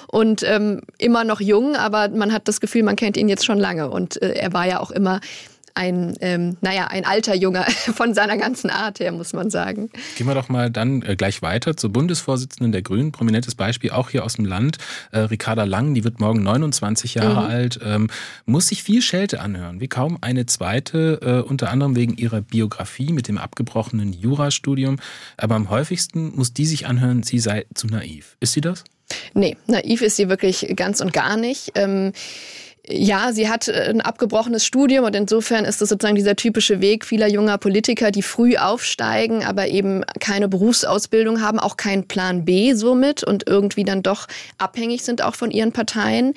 [0.07, 3.59] und ähm, immer noch jung, aber man hat das Gefühl, man kennt ihn jetzt schon
[3.59, 3.89] lange.
[3.89, 5.19] Und äh, er war ja auch immer
[5.75, 7.63] ein, ähm, naja, ein alter Junge
[7.95, 9.89] von seiner ganzen Art her, muss man sagen.
[10.17, 13.11] Gehen wir doch mal dann äh, gleich weiter zur Bundesvorsitzenden der Grünen.
[13.11, 14.77] Prominentes Beispiel auch hier aus dem Land.
[15.11, 17.49] Äh, Ricarda Lang, die wird morgen 29 Jahre mhm.
[17.49, 18.09] alt, ähm,
[18.45, 23.11] muss sich viel Schelte anhören, wie kaum eine zweite, äh, unter anderem wegen ihrer Biografie
[23.11, 24.97] mit dem abgebrochenen Jurastudium.
[25.37, 28.37] Aber am häufigsten muss die sich anhören, sie sei zu naiv.
[28.39, 28.85] Ist sie das?
[29.33, 31.73] Nee, naiv ist sie wirklich ganz und gar nicht.
[31.75, 32.13] Ähm
[32.87, 37.05] ja, sie hat äh, ein abgebrochenes Studium und insofern ist das sozusagen dieser typische Weg
[37.05, 42.73] vieler junger Politiker, die früh aufsteigen, aber eben keine Berufsausbildung haben, auch keinen Plan B
[42.73, 46.33] somit und irgendwie dann doch abhängig sind auch von ihren Parteien.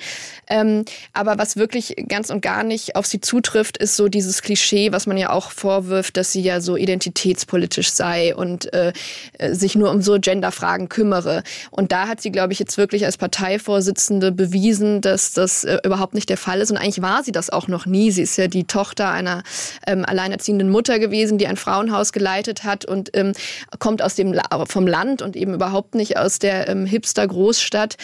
[0.49, 4.91] Ähm, aber was wirklich ganz und gar nicht auf sie zutrifft, ist so dieses Klischee,
[4.91, 8.93] was man ja auch vorwirft, dass sie ja so identitätspolitisch sei und äh,
[9.51, 11.43] sich nur um so Genderfragen kümmere.
[11.69, 16.13] Und da hat sie, glaube ich, jetzt wirklich als Parteivorsitzende bewiesen, dass das äh, überhaupt
[16.15, 16.71] nicht der Fall ist.
[16.71, 18.09] Und eigentlich war sie das auch noch nie.
[18.09, 19.43] Sie ist ja die Tochter einer
[19.85, 23.33] ähm, alleinerziehenden Mutter gewesen, die ein Frauenhaus geleitet hat und ähm,
[23.77, 27.97] kommt aus dem vom Land und eben überhaupt nicht aus der ähm, Hipster-Großstadt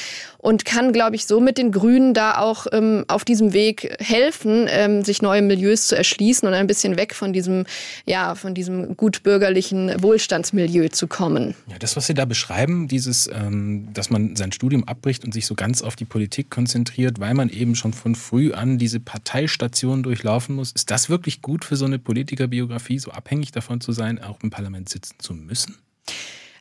[0.46, 4.68] und kann, glaube ich, so mit den Grünen da auch ähm, auf diesem Weg helfen,
[4.70, 7.66] ähm, sich neue Milieus zu erschließen und ein bisschen weg von diesem,
[8.06, 11.56] ja, von diesem gutbürgerlichen Wohlstandsmilieu zu kommen.
[11.66, 15.48] Ja, das, was Sie da beschreiben, dieses, ähm, dass man sein Studium abbricht und sich
[15.48, 20.04] so ganz auf die Politik konzentriert, weil man eben schon von früh an diese Parteistation
[20.04, 24.22] durchlaufen muss, ist das wirklich gut für so eine Politikerbiografie, so abhängig davon zu sein,
[24.22, 25.80] auch im Parlament sitzen zu müssen?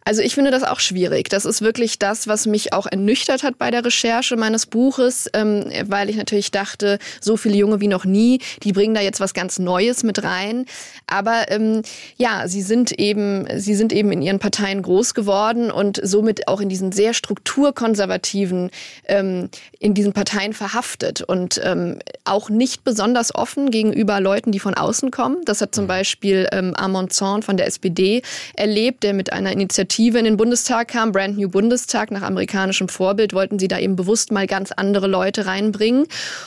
[0.06, 1.30] Also ich finde das auch schwierig.
[1.30, 5.64] Das ist wirklich das, was mich auch ernüchtert hat bei der Recherche meines Buches, ähm,
[5.86, 9.32] weil ich natürlich dachte, so viele Junge wie noch nie, die bringen da jetzt was
[9.32, 10.66] ganz Neues mit rein.
[11.06, 11.80] Aber ähm,
[12.18, 16.60] ja, sie sind eben, sie sind eben in ihren Parteien groß geworden und somit auch
[16.60, 18.70] in diesen sehr strukturkonservativen,
[19.06, 24.74] ähm, in diesen Parteien verhaftet und ähm, auch nicht besonders offen gegenüber Leuten, die von
[24.74, 25.38] außen kommen.
[25.46, 25.88] Das hat zum mhm.
[25.88, 28.20] Beispiel ähm, Armand Zorn von der SPD
[28.54, 32.88] erlebt, der mit einer Initiative Initiative in den Bundestag kam, Brand New Bundestag, nach amerikanischem
[32.88, 36.07] Vorbild, wollten sie da eben bewusst mal ganz andere Leute reinbringen.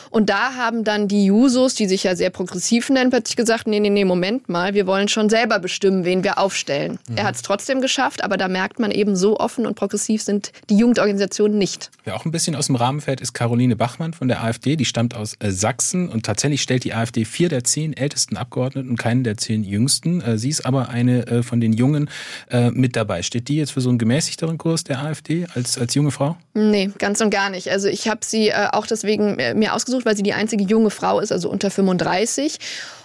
[0.10, 3.80] Und da haben dann die Jusos, die sich ja sehr progressiv nennen, plötzlich gesagt, nee,
[3.80, 7.00] nee, nee, Moment mal, wir wollen schon selber bestimmen, wen wir aufstellen.
[7.08, 7.18] Mhm.
[7.18, 10.52] Er hat es trotzdem geschafft, aber da merkt man eben, so offen und progressiv sind
[10.70, 11.90] die Jugendorganisationen nicht.
[12.04, 14.76] Wer auch ein bisschen aus dem Rahmen fällt, ist Caroline Bachmann von der AfD.
[14.76, 18.90] Die stammt aus äh, Sachsen und tatsächlich stellt die AfD vier der zehn ältesten Abgeordneten
[18.90, 20.22] und keinen der zehn jüngsten.
[20.22, 22.10] Äh, sie ist aber eine äh, von den Jungen
[22.72, 23.22] mit dabei.
[23.24, 26.38] Steht Steht die jetzt für so einen gemäßigteren Kurs der AfD als, als junge Frau?
[26.56, 27.69] Nee, ganz und gar nicht.
[27.69, 30.89] Also ich habe sie äh, auch deswegen äh, mir ausgesucht, weil sie die einzige junge
[30.89, 32.58] Frau ist, also unter 35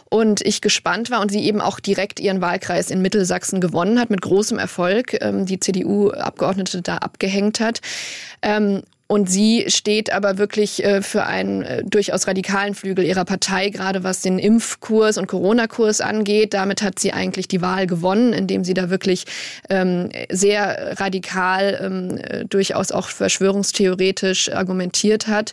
[0.09, 4.09] und ich gespannt war und sie eben auch direkt ihren Wahlkreis in Mittelsachsen gewonnen hat
[4.09, 7.83] mit großem Erfolg, ähm, die CDU-Abgeordnete da abgehängt hat.
[8.41, 13.69] Ähm, und sie steht aber wirklich äh, für einen äh, durchaus radikalen Flügel ihrer Partei,
[13.69, 16.55] gerade was den Impfkurs und Corona-Kurs angeht.
[16.55, 19.27] Damit hat sie eigentlich die Wahl gewonnen, indem sie da wirklich
[19.69, 25.53] ähm, sehr radikal, ähm, äh, durchaus auch verschwörungstheoretisch argumentiert hat.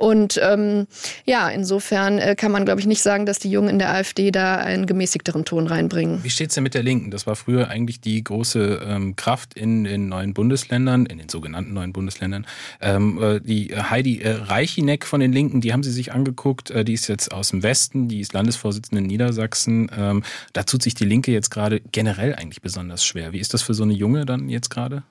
[0.00, 0.86] Und ähm,
[1.26, 4.30] ja, insofern äh, kann man, glaube ich, nicht sagen, dass die Jungen in der AfD
[4.30, 6.24] da einen gemäßigteren Ton reinbringen.
[6.24, 7.10] Wie steht es denn mit der Linken?
[7.10, 11.74] Das war früher eigentlich die große ähm, Kraft in den neuen Bundesländern, in den sogenannten
[11.74, 12.46] neuen Bundesländern.
[12.80, 16.70] Ähm, äh, die Heidi äh, Reichineck von den Linken, die haben sie sich angeguckt.
[16.70, 19.90] Äh, die ist jetzt aus dem Westen, die ist Landesvorsitzende in Niedersachsen.
[19.94, 20.22] Ähm,
[20.54, 23.34] da tut sich die Linke jetzt gerade generell eigentlich besonders schwer.
[23.34, 25.02] Wie ist das für so eine Junge dann jetzt gerade?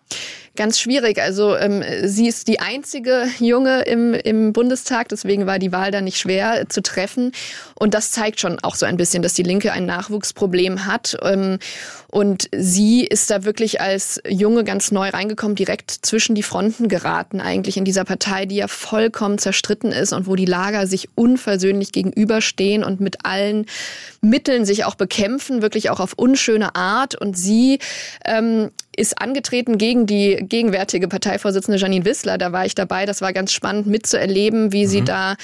[0.59, 1.21] Ganz schwierig.
[1.21, 5.09] Also ähm, sie ist die einzige Junge im, im Bundes Bundestag.
[5.09, 7.31] Deswegen war die Wahl da nicht schwer zu treffen.
[7.75, 11.17] Und das zeigt schon auch so ein bisschen, dass die Linke ein Nachwuchsproblem hat.
[11.23, 11.59] Ähm,
[12.11, 17.39] und sie ist da wirklich als Junge ganz neu reingekommen, direkt zwischen die Fronten geraten,
[17.39, 21.91] eigentlich in dieser Partei, die ja vollkommen zerstritten ist und wo die Lager sich unversöhnlich
[21.91, 23.65] gegenüberstehen und mit allen
[24.21, 27.15] Mitteln sich auch bekämpfen, wirklich auch auf unschöne Art.
[27.15, 27.79] Und sie
[28.25, 32.37] ähm, ist angetreten gegen die gegenwärtige Parteivorsitzende Janine Wissler.
[32.37, 33.05] Da war ich dabei.
[33.05, 34.89] Das war ganz spannend mitzuerleben, wie mhm.
[34.89, 35.35] sie da,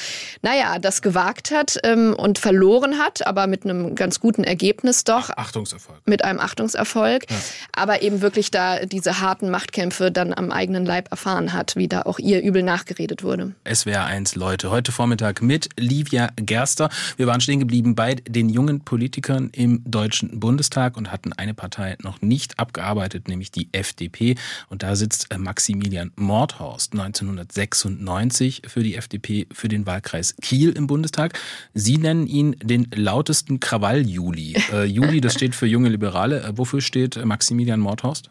[0.41, 5.29] naja, das gewagt hat ähm, und verloren hat, aber mit einem ganz guten Ergebnis doch.
[5.29, 5.99] Achtungserfolg.
[6.05, 7.29] Mit einem Achtungserfolg.
[7.29, 7.37] Ja.
[7.73, 12.03] Aber eben wirklich da diese harten Machtkämpfe dann am eigenen Leib erfahren hat, wie da
[12.03, 13.53] auch ihr übel nachgeredet wurde.
[13.63, 14.69] Es wäre eins, Leute.
[14.69, 16.89] Heute Vormittag mit Livia Gerster.
[17.17, 21.95] Wir waren stehen geblieben bei den jungen Politikern im Deutschen Bundestag und hatten eine Partei
[22.01, 24.35] noch nicht abgearbeitet, nämlich nämlich die FDP.
[24.69, 30.87] Und da sitzt äh, Maximilian Mordhorst 1996 für die FDP für den Wahlkreis Kiel im
[30.87, 31.37] Bundestag.
[31.73, 34.55] Sie nennen ihn den lautesten Krawall-Juli.
[34.71, 36.41] Äh, Juli, das steht für junge Liberale.
[36.41, 38.29] Äh, wofür steht Maximilian Mordhorst?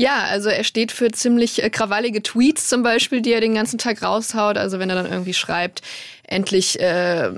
[0.00, 3.78] Ja, also er steht für ziemlich äh, krawallige Tweets zum Beispiel, die er den ganzen
[3.78, 4.56] Tag raushaut.
[4.56, 5.82] Also wenn er dann irgendwie schreibt,
[6.22, 7.28] endlich äh,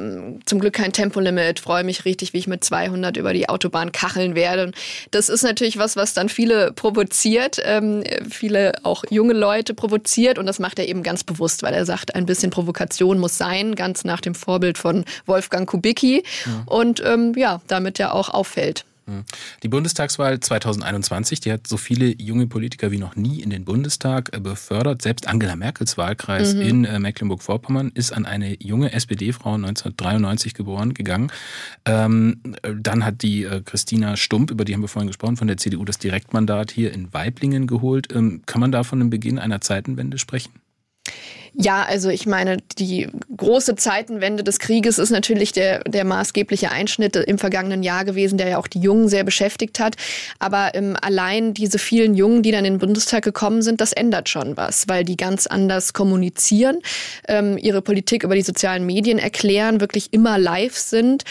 [0.45, 4.35] zum Glück kein Tempolimit, freue mich richtig, wie ich mit 200 über die Autobahn kacheln
[4.35, 4.65] werde.
[4.65, 4.75] Und
[5.11, 10.45] das ist natürlich was, was dann viele provoziert, ähm, viele auch junge Leute provoziert und
[10.45, 14.05] das macht er eben ganz bewusst, weil er sagt, ein bisschen Provokation muss sein, ganz
[14.05, 16.63] nach dem Vorbild von Wolfgang Kubicki ja.
[16.67, 18.85] und ähm, ja, damit er auch auffällt.
[19.63, 24.35] Die Bundestagswahl 2021, die hat so viele junge Politiker wie noch nie in den Bundestag
[24.35, 25.03] äh, befördert.
[25.03, 26.61] Selbst Angela Merkels Wahlkreis mhm.
[26.63, 31.31] in äh, Mecklenburg-Vorpommern ist an eine junge SPD-Frau 1993 geboren gegangen.
[31.85, 35.57] Ähm, dann hat die äh, Christina Stump, über die haben wir vorhin gesprochen, von der
[35.57, 38.15] CDU das Direktmandat hier in Weiblingen geholt.
[38.15, 40.60] Ähm, kann man da von einem Beginn einer Zeitenwende sprechen?
[41.53, 47.17] Ja, also ich meine, die große Zeitenwende des Krieges ist natürlich der, der maßgebliche Einschnitt
[47.17, 49.97] im vergangenen Jahr gewesen, der ja auch die Jungen sehr beschäftigt hat.
[50.39, 54.29] Aber ähm, allein diese vielen Jungen, die dann in den Bundestag gekommen sind, das ändert
[54.29, 56.79] schon was, weil die ganz anders kommunizieren,
[57.27, 61.25] ähm, ihre Politik über die sozialen Medien erklären, wirklich immer live sind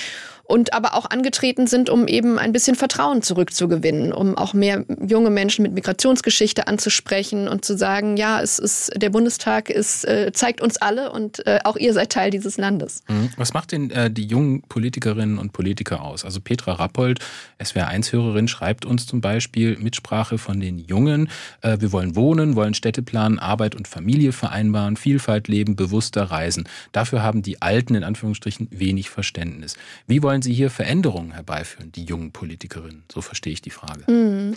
[0.49, 5.29] und aber auch angetreten sind, um eben ein bisschen Vertrauen zurückzugewinnen, um auch mehr junge
[5.29, 10.61] Menschen mit Migrationsgeschichte anzusprechen und zu sagen, ja, es ist der Bundestag ist, äh, zeigt
[10.61, 13.03] uns alle und äh, auch ihr seid Teil dieses Landes.
[13.07, 13.29] Mhm.
[13.37, 16.25] Was macht denn äh, die jungen Politikerinnen und Politiker aus?
[16.25, 17.19] Also Petra Rappold,
[17.61, 21.29] SWR1-Hörerin, schreibt uns zum Beispiel Mitsprache von den Jungen.
[21.61, 26.67] Wir wollen wohnen, wollen Städteplan, Arbeit und Familie vereinbaren, Vielfalt leben, bewusster reisen.
[26.91, 29.75] Dafür haben die Alten in Anführungsstrichen wenig Verständnis.
[30.07, 33.03] Wie wollen wollen Sie hier Veränderungen herbeiführen, die jungen Politikerinnen?
[33.11, 34.09] So verstehe ich die Frage.
[34.09, 34.55] Mhm.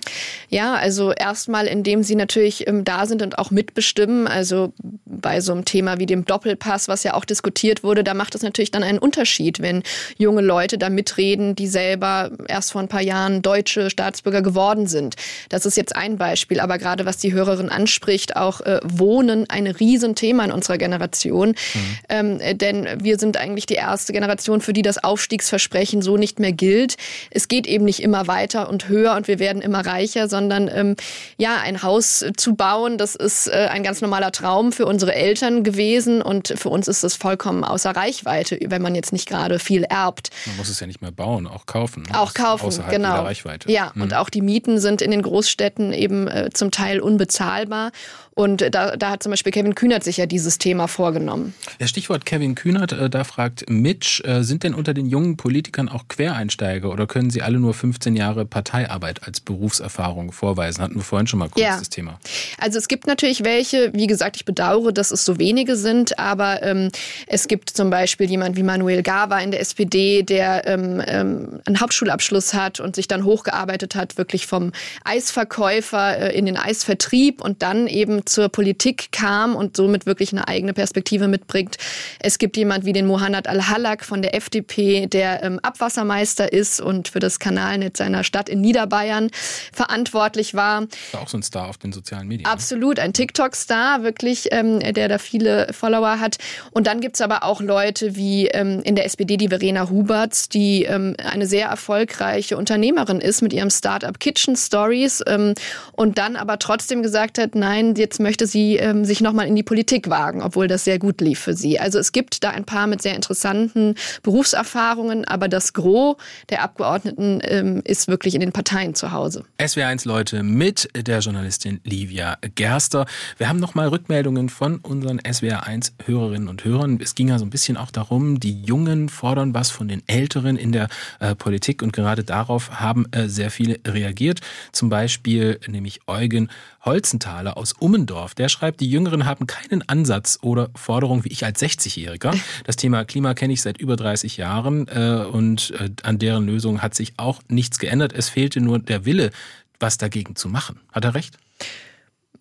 [0.49, 4.29] Ja, also erstmal, indem Sie natürlich ähm, da sind und auch mitbestimmen.
[4.29, 8.37] Also bei so einem Thema wie dem Doppelpass, was ja auch diskutiert wurde, da macht
[8.37, 9.83] es natürlich dann einen Unterschied, wenn
[10.19, 15.17] junge Leute da mitreden, die selber erst vor ein paar Jahren deutsche Staatsbürger geworden sind.
[15.49, 16.61] Das ist jetzt ein Beispiel.
[16.61, 21.49] Aber gerade was die Hörerin anspricht, auch äh, Wohnen, ein Riesenthema in unserer Generation.
[21.49, 21.99] Mhm.
[22.09, 26.39] Ähm, denn wir sind eigentlich die erste Generation, für die das Aufstiegsversprechen Versprechen so nicht
[26.39, 26.97] mehr gilt.
[27.31, 30.97] Es geht eben nicht immer weiter und höher und wir werden immer reicher, sondern ähm,
[31.39, 35.65] ja, ein Haus zu bauen, das ist äh, ein ganz normaler Traum für unsere Eltern
[35.65, 39.85] gewesen und für uns ist das vollkommen außer Reichweite, wenn man jetzt nicht gerade viel
[39.85, 40.31] erbt.
[40.47, 42.03] Man muss es ja nicht mehr bauen, auch kaufen.
[42.03, 42.19] Ne?
[42.21, 43.23] Auch kaufen, außerhalb genau.
[43.23, 43.73] Reichweite.
[43.73, 44.03] Ja, mhm.
[44.03, 47.93] und auch die Mieten sind in den Großstädten eben äh, zum Teil unbezahlbar.
[48.35, 51.55] Und da, da hat zum Beispiel Kevin Kühnert sich ja dieses Thema vorgenommen.
[51.79, 55.89] Ja, Stichwort Kevin Kühnert, äh, da fragt Mitch, äh, sind denn unter den jungen Politikern
[55.89, 60.83] auch Quereinsteiger oder können sie alle nur 15 Jahre Parteiarbeit als Berufserfahrung vorweisen?
[60.83, 61.79] Hatten wir vorhin schon mal kurz ja.
[61.79, 62.19] das Thema.
[62.59, 66.63] Also es gibt natürlich welche, wie gesagt, ich bedauere, dass es so wenige sind, aber
[66.63, 66.91] ähm,
[67.27, 71.81] es gibt zum Beispiel jemand wie Manuel Gava in der SPD, der ähm, ähm, einen
[71.81, 74.73] Hauptschulabschluss hat und sich dann hochgearbeitet hat, wirklich vom
[75.05, 80.49] Eisverkäufer äh, in den Eisvertrieb und dann eben zur Politik kam und somit wirklich eine
[80.49, 81.77] eigene Perspektive mitbringt.
[82.21, 87.09] Es gibt jemand wie den Mohanad Al-Halak von der FDP, der ähm, Abwassermeister ist und
[87.09, 89.31] für das Kanalnetz seiner Stadt in Niederbayern
[89.73, 90.87] verantwortlich war.
[91.13, 92.45] War auch so ein Star auf den sozialen Medien.
[92.45, 92.53] Ne?
[92.53, 96.39] Absolut, ein TikTok-Star, wirklich, ähm, der da viele Follower hat.
[96.71, 100.49] Und dann gibt es aber auch Leute wie ähm, in der SPD die Verena Huberts,
[100.49, 105.55] die ähm, eine sehr erfolgreiche Unternehmerin ist mit ihrem Startup Kitchen Stories ähm,
[105.93, 109.63] und dann aber trotzdem gesagt hat, nein, jetzt möchte sie ähm, sich nochmal in die
[109.63, 111.81] Politik wagen, obwohl das sehr gut lief für sie.
[111.81, 116.17] Also es gibt da ein paar mit sehr interessanten Berufserfahrungen, aber das Gros
[116.51, 119.45] der Abgeordneten ähm, ist wirklich in den Parteien zu Hause.
[119.59, 123.07] SW1 Leute mit der Journalistin Livia Gerster.
[123.39, 126.99] Wir haben nochmal Rückmeldungen von unseren SWR1 Hörerinnen und Hörern.
[127.03, 130.59] Es ging ja so ein bisschen auch darum, die Jungen fordern was von den Älteren
[130.59, 134.41] in der äh, Politik und gerade darauf haben äh, sehr viele reagiert.
[134.73, 136.51] Zum Beispiel nämlich Eugen
[136.85, 141.63] Holzenthaler aus Ummendorf, der schreibt, die Jüngeren haben keinen Ansatz oder Forderung wie ich als
[141.63, 142.37] 60-Jähriger.
[142.65, 146.83] Das Thema Klima kenne ich seit über 30 Jahren äh, und äh, an deren Lösung
[146.83, 148.13] hat sich auch nichts geändert.
[148.13, 149.31] Es fehlte nur der Wille,
[149.79, 150.81] was dagegen zu machen.
[150.91, 151.37] Hat er recht?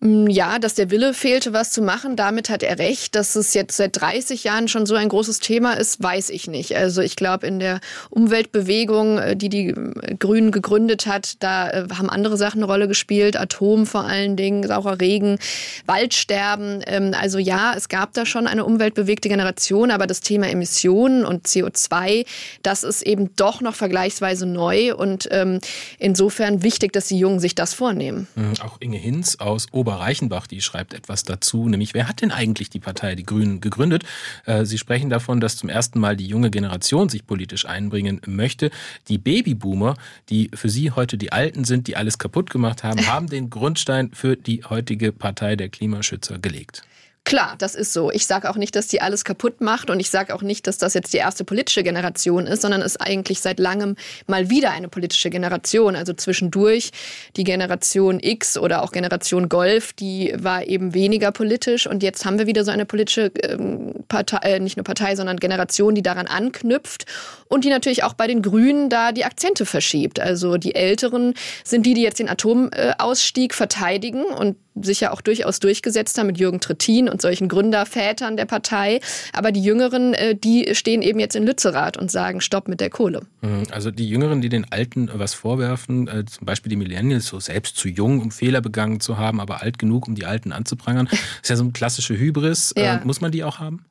[0.02, 3.14] Mm, ja, dass der Wille fehlte, was zu machen, damit hat er recht.
[3.14, 6.76] Dass es jetzt seit 30 Jahren schon so ein großes Thema ist, weiß ich nicht.
[6.76, 11.86] Also ich glaube, in der Umweltbewegung, äh, die die äh, Grünen gegründet hat, da äh,
[11.96, 13.36] haben andere Sachen eine Rolle gespielt.
[13.36, 15.38] Atom vor allen Dingen, saurer Regen,
[15.86, 16.82] Waldsterben.
[16.86, 21.46] Ähm, also ja, es gab da schon eine umweltbewegte Generation, aber das Thema Emissionen und
[21.46, 22.26] CO2,
[22.64, 25.60] das ist eben doch noch vergleichsweise neu und ähm,
[25.98, 28.26] insofern wichtig, dass die Jungen sich das vornehmen.
[28.34, 32.22] Mhm, auch Inge Hinz aus Ober Cora Reichenbach, die schreibt etwas dazu, nämlich wer hat
[32.22, 34.04] denn eigentlich die Partei Die Grünen gegründet?
[34.46, 38.70] Äh, sie sprechen davon, dass zum ersten Mal die junge Generation sich politisch einbringen möchte.
[39.08, 39.96] Die Babyboomer,
[40.30, 44.10] die für sie heute die Alten sind, die alles kaputt gemacht haben, haben den Grundstein
[44.14, 46.84] für die heutige Partei der Klimaschützer gelegt.
[47.24, 48.10] Klar, das ist so.
[48.10, 50.76] Ich sage auch nicht, dass die alles kaputt macht und ich sage auch nicht, dass
[50.76, 53.94] das jetzt die erste politische Generation ist, sondern ist eigentlich seit langem
[54.26, 55.94] mal wieder eine politische Generation.
[55.94, 56.90] Also zwischendurch
[57.36, 62.38] die Generation X oder auch Generation Golf, die war eben weniger politisch und jetzt haben
[62.38, 66.26] wir wieder so eine politische ähm, Partei, äh, nicht nur Partei, sondern Generation, die daran
[66.26, 67.06] anknüpft
[67.46, 70.18] und die natürlich auch bei den Grünen da die Akzente verschiebt.
[70.18, 75.60] Also die Älteren sind die, die jetzt den Atomausstieg verteidigen und sich ja auch durchaus
[75.60, 79.00] durchgesetzt haben mit Jürgen Trittin und solchen Gründervätern der Partei.
[79.32, 82.90] Aber die Jüngeren, äh, die stehen eben jetzt in Lützerath und sagen, stopp mit der
[82.90, 83.22] Kohle.
[83.42, 83.64] Mhm.
[83.70, 87.76] Also die Jüngeren, die den Alten was vorwerfen, äh, zum Beispiel die Millennials, so selbst
[87.76, 91.08] zu jung, um Fehler begangen zu haben, aber alt genug, um die Alten anzuprangern,
[91.42, 92.72] ist ja so eine klassische Hybris.
[92.72, 93.00] Äh, ja.
[93.04, 93.84] Muss man die auch haben?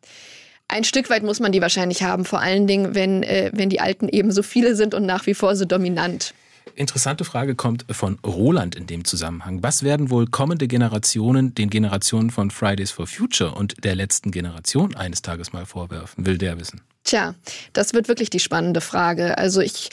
[0.68, 4.08] Ein Stück weit muss man die wahrscheinlich haben, vor allen Dingen, wenn, wenn die Alten
[4.08, 6.34] eben so viele sind und nach wie vor so dominant.
[6.76, 9.62] Interessante Frage kommt von Roland in dem Zusammenhang.
[9.62, 14.96] Was werden wohl kommende Generationen den Generationen von Fridays for Future und der letzten Generation
[14.96, 16.26] eines Tages mal vorwerfen?
[16.26, 16.82] Will der wissen?
[17.04, 17.36] Tja,
[17.74, 19.38] das wird wirklich die spannende Frage.
[19.38, 19.90] Also ich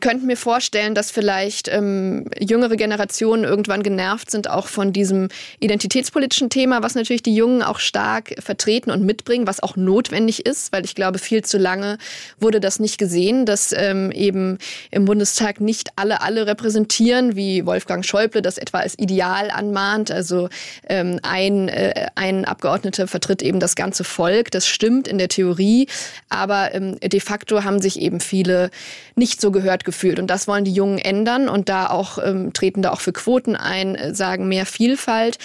[0.00, 6.48] könnten mir vorstellen, dass vielleicht ähm, jüngere Generationen irgendwann genervt sind, auch von diesem identitätspolitischen
[6.48, 10.84] Thema, was natürlich die Jungen auch stark vertreten und mitbringen, was auch notwendig ist, weil
[10.84, 11.98] ich glaube, viel zu lange
[12.38, 14.58] wurde das nicht gesehen, dass ähm, eben
[14.92, 20.10] im Bundestag nicht alle alle repräsentieren, wie Wolfgang Schäuble das etwa als Ideal anmahnt.
[20.12, 20.48] Also
[20.88, 24.52] ähm, ein, äh, ein Abgeordneter vertritt eben das ganze Volk.
[24.52, 25.88] Das stimmt in der Theorie,
[26.28, 28.70] aber ähm, de facto haben sich eben viele
[29.16, 30.20] nicht so gehört gehört gefühlt.
[30.20, 33.56] Und das wollen die Jungen ändern und da auch ähm, treten da auch für Quoten
[33.56, 35.38] ein, äh, sagen mehr Vielfalt.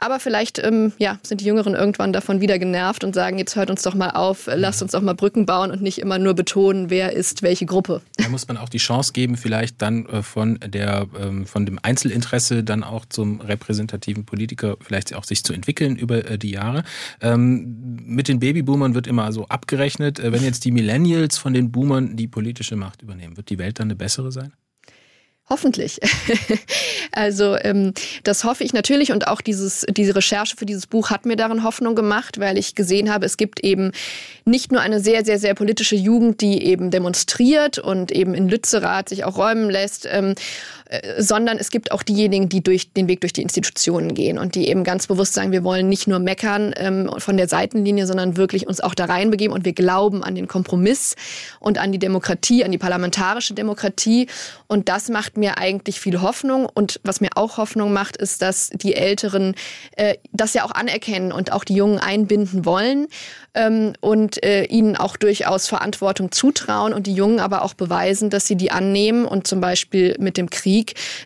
[0.00, 3.68] Aber vielleicht ähm, ja, sind die Jüngeren irgendwann davon wieder genervt und sagen, jetzt hört
[3.68, 6.34] uns doch mal auf, äh, lasst uns doch mal Brücken bauen und nicht immer nur
[6.34, 8.00] betonen, wer ist welche Gruppe.
[8.16, 11.80] Da muss man auch die Chance geben, vielleicht dann äh, von, der, ähm, von dem
[11.82, 16.84] Einzelinteresse dann auch zum repräsentativen Politiker vielleicht auch sich zu entwickeln über äh, die Jahre.
[17.20, 22.16] Ähm, mit den Babyboomern wird immer so abgerechnet, wenn jetzt die Millennials von den Boomern
[22.16, 24.52] die politische Macht übernehmen, wird die Welt dann eine bessere sein?
[25.50, 25.98] Hoffentlich.
[27.12, 31.24] also ähm, das hoffe ich natürlich und auch dieses, diese Recherche für dieses Buch hat
[31.24, 33.92] mir darin Hoffnung gemacht, weil ich gesehen habe, es gibt eben
[34.44, 39.08] nicht nur eine sehr, sehr, sehr politische Jugend, die eben demonstriert und eben in Lützerath
[39.08, 40.34] sich auch räumen lässt, ähm, äh,
[41.18, 44.68] sondern es gibt auch diejenigen, die durch den Weg durch die Institutionen gehen und die
[44.68, 48.66] eben ganz bewusst sagen, wir wollen nicht nur meckern ähm, von der Seitenlinie, sondern wirklich
[48.66, 51.14] uns auch da reinbegeben und wir glauben an den Kompromiss
[51.60, 54.28] und an die Demokratie, an die parlamentarische Demokratie.
[54.66, 56.66] Und das macht mir eigentlich viel Hoffnung.
[56.72, 59.54] Und was mir auch Hoffnung macht, ist, dass die Älteren
[59.96, 63.08] äh, das ja auch anerkennen und auch die Jungen einbinden wollen
[63.54, 68.46] ähm, und äh, ihnen auch durchaus Verantwortung zutrauen und die Jungen aber auch beweisen, dass
[68.46, 70.77] sie die annehmen und zum Beispiel mit dem Krieg,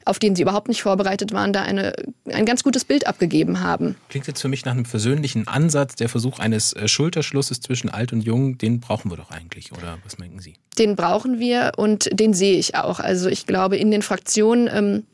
[0.04, 1.92] auf den sie überhaupt nicht vorbereitet waren, da eine,
[2.30, 3.96] ein ganz gutes Bild abgegeben haben.
[4.08, 8.12] Klingt jetzt für mich nach einem versöhnlichen Ansatz, der Versuch eines äh, Schulterschlusses zwischen Alt
[8.12, 10.54] und Jung, den brauchen wir doch eigentlich, oder was denken Sie?
[10.78, 12.98] Den brauchen wir und den sehe ich auch.
[12.98, 15.04] Also ich glaube, in den Fraktionen ähm,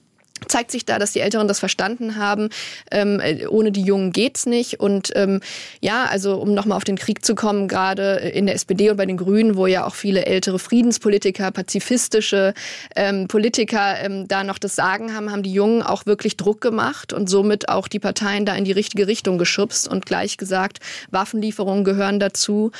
[0.47, 2.51] zeigt sich da, dass die Älteren das verstanden haben.
[2.91, 4.81] Ähm, ohne die Jungen geht's nicht.
[4.81, 5.41] Und ähm,
[5.81, 9.07] ja, also um nochmal auf den Krieg zu kommen, gerade in der SPD und bei
[9.07, 12.55] den Grünen, wo ja auch viele ältere Friedenspolitiker, pazifistische
[12.97, 17.13] ähm, Politiker ähm, da noch das Sagen haben, haben die Jungen auch wirklich Druck gemacht
[17.13, 20.79] und somit auch die Parteien da in die richtige Richtung geschubst und gleich gesagt,
[21.11, 22.71] Waffenlieferungen gehören dazu.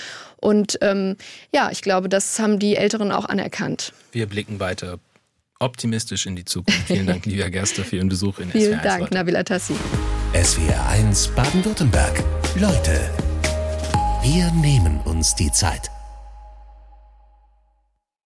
[0.41, 1.17] Und ähm,
[1.53, 3.93] ja, ich glaube, das haben die Älteren auch anerkannt.
[4.13, 4.99] Wir blicken weiter
[5.59, 6.87] optimistisch in die Zukunft.
[6.87, 8.81] Vielen Dank, Livia Gerster, für Ihren Besuch in Vielen SWR1.
[8.81, 9.75] Vielen Dank, Nabil Atassi.
[10.35, 12.23] SWR1 Baden-Württemberg.
[12.57, 13.11] Leute,
[14.23, 15.91] wir nehmen uns die Zeit.